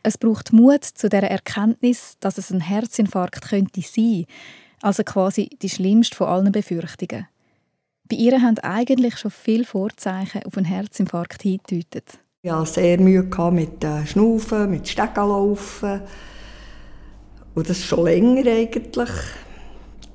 Es 0.03 0.17
braucht 0.17 0.53
Mut 0.53 0.85
zu 0.85 1.09
der 1.09 1.31
Erkenntnis, 1.31 2.17
dass 2.21 2.39
es 2.39 2.51
ein 2.51 2.61
Herzinfarkt 2.61 3.49
könnte 3.49 3.83
sein, 3.83 4.25
also 4.81 5.03
quasi 5.05 5.51
die 5.61 5.69
schlimmste 5.69 6.17
von 6.17 6.29
allen 6.29 6.53
Befürchtungen. 6.53 7.29
Bei 8.09 8.17
ihr 8.17 8.41
haben 8.41 8.59
eigentlich 8.59 9.19
schon 9.19 9.31
viele 9.31 9.65
Vorzeichen 9.65 10.43
auf 10.45 10.57
einen 10.57 10.67
Herzinfarkt 10.67 11.43
hingedeutet. 11.43 12.19
Ich 12.43 12.51
hatte 12.51 12.73
sehr 12.73 12.99
Mühe 12.99 13.29
mit 13.53 13.85
äh, 13.85 14.07
Schnaufen, 14.07 14.71
mit 14.71 14.89
Stegenlaufen. 14.89 16.01
Und 17.55 17.69
das 17.69 17.85
schon 17.85 18.05
länger 18.05 18.51
eigentlich. 18.51 19.11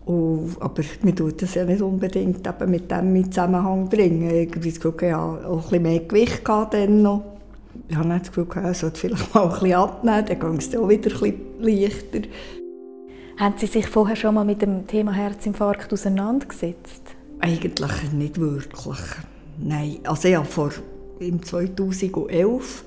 Und, 0.05 0.55
aber 0.59 0.83
man 1.03 1.15
tut 1.15 1.41
das 1.41 1.53
ja 1.53 1.63
nicht 1.65 1.81
unbedingt 1.81 2.45
eben 2.47 2.71
mit 2.71 2.89
dem 2.89 3.15
in 3.15 3.31
Zusammenhang 3.31 3.87
bringen. 3.87 4.29
Irgendwie 4.29 4.71
das 4.71 4.79
Gefühl, 4.79 5.09
ja, 5.09 5.19
auch 5.19 5.55
ein 5.55 5.61
bisschen 5.61 5.83
mehr 5.83 5.99
Gewicht 5.99 6.47
noch 6.89 7.34
ich 7.87 7.95
habe 7.95 8.09
das 8.09 8.27
Gefühl, 8.27 8.47
er 8.55 8.73
sollte 8.73 8.99
vielleicht 8.99 9.33
mal 9.33 9.43
ein 9.43 9.49
bisschen 9.49 9.73
abnehmen, 9.73 10.25
dann 10.25 10.39
ging 10.39 10.57
es 10.57 10.75
auch 10.75 10.89
wieder 10.89 11.11
ein 11.11 11.19
bisschen 11.19 11.59
leichter. 11.59 12.29
Haben 13.37 13.55
Sie 13.57 13.67
sich 13.67 13.87
vorher 13.87 14.15
schon 14.15 14.35
mal 14.35 14.45
mit 14.45 14.61
dem 14.61 14.87
Thema 14.87 15.11
Herzinfarkt 15.11 15.91
auseinandergesetzt? 15.91 17.01
Eigentlich 17.39 18.11
nicht 18.13 18.39
wirklich. 18.39 18.99
Nein, 19.57 19.99
also 20.03 20.27
ja, 20.27 20.43
vor 20.43 20.71
im 21.19 21.43
2011 21.43 22.83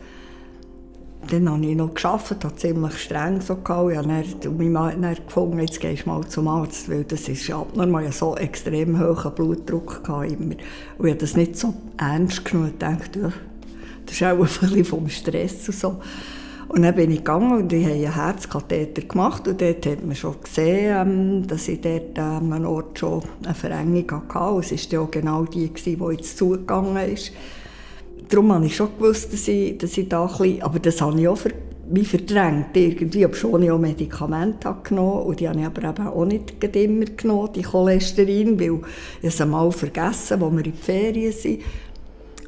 dann 1.31 1.51
habe 1.51 1.67
ich 1.67 1.77
noch 1.77 1.95
gearbeitet, 1.95 2.45
habe 2.45 2.57
ziemlich 2.57 2.99
streng 2.99 3.41
so 3.41 3.57
gehabt. 3.57 3.91
Ich 3.91 3.99
habe 3.99 4.25
dann, 4.41 4.57
mein 4.57 4.73
Mann 4.73 5.07
hat 5.07 5.27
gefunden, 5.27 5.59
jetzt 5.59 5.81
gehst 5.81 6.07
du 6.07 6.11
mal 6.11 6.27
zum 6.27 6.49
Arzt, 6.49 6.89
weil 6.89 7.05
das 7.05 7.29
ist 7.29 7.51
abnormal. 7.51 8.07
Ich 8.07 8.17
so 8.17 8.37
extrem 8.37 8.99
hohen 8.99 9.35
Blutdruck 9.35 10.05
gehabt 10.05 10.31
immer. 10.31 10.55
Und 10.97 11.07
ich 11.07 11.11
habe 11.11 11.21
das 11.21 11.37
nicht 11.37 11.57
so 11.57 11.75
ernst 11.99 12.45
genommen 12.45 12.73
und 12.73 12.83
dachte, 12.83 13.21
ja, 13.21 13.33
das 14.09 14.17
ist 14.17 14.23
auch 14.23 14.31
ein 14.31 14.39
bisschen 14.39 14.85
vom 14.85 15.09
Stress 15.09 15.69
und 15.69 15.75
so. 15.75 15.97
Und 16.69 16.83
dann 16.83 16.95
bin 16.95 17.11
ich 17.11 17.19
gegangen 17.19 17.63
und 17.63 17.73
ich 17.73 17.85
habe 17.85 17.95
einen 17.95 18.15
Herzkatheter 18.15 19.03
gemacht 19.03 19.49
und 19.49 19.61
dort 19.61 19.87
hat 19.87 20.05
man 20.05 20.15
schon 20.15 20.37
gesehen, 20.43 20.97
ähm, 20.97 21.47
dass 21.47 21.67
ich 21.67 21.81
dort 21.81 22.19
an 22.19 22.53
einem 22.53 22.67
Ort 22.67 22.99
schon 22.99 23.23
eine 23.43 23.55
Verengung 23.55 24.11
hatte. 24.29 24.75
Es 24.75 24.93
war 24.93 25.01
ja 25.01 25.09
genau 25.11 25.45
die, 25.45 25.71
die 25.71 25.99
jetzt 26.11 26.37
zugegangen 26.37 27.11
ist. 27.11 27.33
Darum 28.29 28.53
habe 28.53 28.67
ich 28.67 28.77
schon 28.77 28.91
gewusst, 28.99 29.33
dass 29.33 29.49
ich, 29.49 29.79
dass 29.79 29.97
ich 29.97 30.09
da 30.11 30.27
ein 30.27 30.29
bisschen, 30.29 30.63
aber 30.63 30.79
das 30.79 31.01
habe 31.01 31.19
ich 31.19 31.27
auch 31.27 31.39
ver, 31.39 31.53
wie 31.91 32.05
verdrängt 32.05 32.77
irgendwie, 32.77 33.25
obwohl 33.25 33.65
ich 33.65 33.71
auch 33.71 33.79
Medikamente 33.79 34.69
habe 34.69 34.87
genommen 34.87 35.23
und 35.23 35.41
die 35.41 35.49
habe 35.49 35.59
ich 35.59 35.65
aber 35.65 35.89
eben 35.89 36.07
auch 36.07 36.25
nicht 36.27 36.63
immer 36.77 37.07
genommen, 37.07 37.49
die 37.55 37.63
Cholesterin, 37.63 38.61
weil 38.61 38.81
ich 39.23 39.29
es 39.29 39.41
einmal 39.41 39.73
vergessen, 39.73 40.41
wo 40.41 40.51
wir 40.51 40.67
in 40.67 40.73
die 40.73 40.79
Ferien 40.79 41.33
sind. 41.33 41.63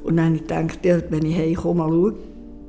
Und 0.03 0.17
dann 0.17 0.27
habe 0.27 0.37
ich 0.37 0.81
gedacht, 0.81 1.05
wenn 1.11 1.25
ich 1.25 1.37
heimkomme, 1.37 1.83
mal 1.83 1.89
schaue, 1.89 2.15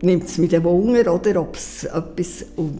nimmt 0.01 0.23
es 0.23 0.37
mich 0.37 0.49
den 0.49 0.63
Wunder, 0.63 1.13
oder, 1.13 1.41
ob 1.41 1.55
es 1.55 1.85
etwas... 1.85 2.45
Und 2.55 2.79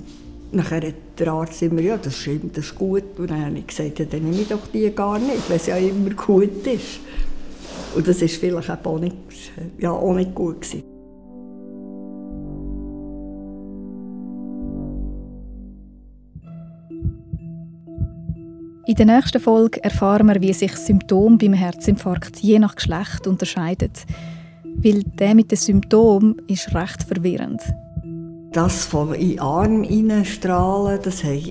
nachher 0.51 0.87
hat 0.87 0.95
der 1.17 1.27
Arzt 1.29 1.61
immer, 1.61 1.81
ja, 1.81 1.97
das 1.97 2.15
stimmt, 2.15 2.57
das 2.57 2.65
ist 2.65 2.75
gut. 2.75 3.03
Und 3.17 3.29
dann 3.29 3.45
habe 3.45 3.57
ich 3.57 3.67
gesagt, 3.67 3.99
ja, 3.99 4.05
dann 4.05 4.23
nehme 4.23 4.41
ich 4.41 4.47
doch 4.47 4.67
die 4.73 4.89
gar 4.91 5.17
nicht, 5.19 5.49
weil 5.49 5.57
es 5.57 5.67
ja 5.67 5.77
immer 5.77 6.09
gut 6.11 6.65
ist. 6.67 6.99
Und 7.95 8.07
das 8.07 8.21
war 8.21 8.27
vielleicht 8.27 8.85
auch 8.85 8.99
nicht, 8.99 9.15
ja, 9.79 9.91
auch 9.91 10.13
nicht 10.13 10.33
gut. 10.33 10.61
Gewesen. 10.61 10.83
In 18.87 18.95
der 18.95 19.05
nächsten 19.05 19.39
Folge 19.39 19.81
erfahren 19.83 20.27
wir, 20.27 20.41
wie 20.41 20.51
sich 20.51 20.75
Symptome 20.75 21.37
beim 21.37 21.53
Herzinfarkt 21.53 22.39
je 22.39 22.59
nach 22.59 22.75
Geschlecht 22.75 23.25
unterscheiden. 23.25 23.91
Weil 24.77 25.03
der 25.03 25.35
mit 25.35 25.51
den 25.51 25.57
Symptomen 25.57 26.41
ist 26.47 26.73
recht 26.73 27.03
verwirrend. 27.03 27.61
Das 28.51 28.85
von 28.85 29.13
in 29.13 29.29
den 29.29 29.39
Arm 29.39 29.83
hineinstrahlen, 29.83 30.99
das 31.01 31.23
haben, 31.23 31.41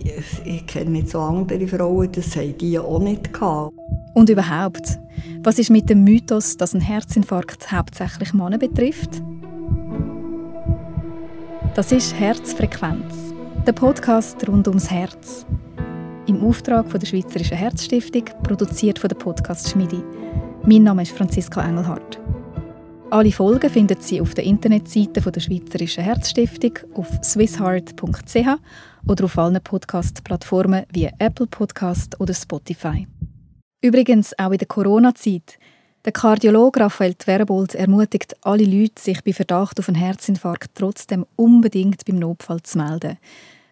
ich 0.45 0.67
kenne 0.67 0.91
nicht 0.91 1.09
so 1.09 1.21
andere 1.21 1.67
Frauen, 1.67 2.13
das 2.13 2.37
haben 2.37 2.59
die 2.59 2.79
auch 2.79 3.01
nicht 3.01 3.33
gehabt. 3.33 3.73
Und 4.13 4.29
überhaupt, 4.29 4.99
was 5.43 5.59
ist 5.59 5.71
mit 5.71 5.89
dem 5.89 6.05
Mythos, 6.05 6.59
dass 6.59 6.75
ein 6.75 6.83
Herzinfarkt 6.83 7.73
hauptsächlich 7.73 8.35
Männer 8.35 8.59
betrifft? 8.59 9.23
Das 11.75 11.93
ist 11.93 12.13
Herzfrequenz, 12.19 13.33
der 13.67 13.73
Podcast 13.73 14.47
rund 14.47 14.69
ums 14.69 14.91
Herz. 14.91 15.47
Im 16.27 16.45
Auftrag 16.45 16.91
von 16.91 17.01
der 17.01 17.07
Schweizerischen 17.07 17.57
Herzstiftung, 17.57 18.25
produziert 18.43 18.99
von 18.99 19.09
der 19.09 19.17
Podcast 19.17 19.71
Schmiedi. 19.71 20.03
Mein 20.65 20.83
Name 20.83 21.03
ist 21.03 21.13
Franziska 21.13 21.67
Engelhardt. 21.67 22.21
Alle 23.13 23.33
Folgen 23.33 23.69
finden 23.69 23.97
Sie 24.01 24.21
auf 24.21 24.35
der 24.35 24.45
Internetseite 24.45 25.21
der 25.21 25.41
Schweizerischen 25.41 26.05
Herzstiftung 26.05 26.79
auf 26.95 27.09
swissheart.ch 27.25 28.37
oder 29.09 29.25
auf 29.25 29.37
allen 29.37 29.61
Podcast-Plattformen 29.61 30.85
wie 30.93 31.11
Apple 31.19 31.49
Podcast 31.49 32.21
oder 32.21 32.33
Spotify. 32.33 33.09
Übrigens 33.83 34.39
auch 34.39 34.53
in 34.53 34.59
der 34.59 34.69
Corona-Zeit. 34.69 35.59
Der 36.05 36.13
Kardiologe 36.13 36.79
Raphael 36.79 37.15
Twerbold 37.15 37.75
ermutigt 37.75 38.37
alle 38.43 38.65
Leute, 38.65 39.03
sich 39.03 39.25
bei 39.25 39.33
Verdacht 39.33 39.81
auf 39.81 39.89
einen 39.89 39.99
Herzinfarkt 39.99 40.71
trotzdem 40.77 41.27
unbedingt 41.35 42.05
beim 42.05 42.21
Notfall 42.21 42.63
zu 42.63 42.79
melden. 42.79 43.19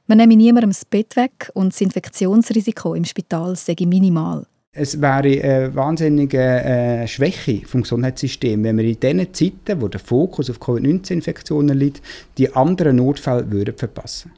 Man 0.08 0.18
nehme 0.18 0.34
niemandem 0.34 0.70
das 0.70 0.84
Bett 0.84 1.14
weg 1.14 1.52
und 1.54 1.72
das 1.72 1.80
Infektionsrisiko 1.80 2.94
im 2.94 3.04
Spital 3.04 3.54
sei 3.54 3.76
minimal. 3.86 4.46
Es 4.72 5.00
wäre 5.00 5.14
eine 5.14 5.74
wahnsinnige 5.74 6.38
äh, 6.38 7.08
Schwäche 7.08 7.62
vom 7.66 7.82
Gesundheitssystems, 7.82 8.64
wenn 8.64 8.76
wir 8.76 8.84
in 8.84 9.00
den 9.00 9.32
Zeiten, 9.32 9.80
wo 9.80 9.88
der 9.88 9.98
Fokus 9.98 10.50
auf 10.50 10.60
Covid-19-Infektionen 10.60 11.76
liegt, 11.76 12.02
die 12.36 12.54
anderen 12.54 12.96
Notfälle 12.96 13.50
würden 13.50 13.76
verpassen 13.76 14.32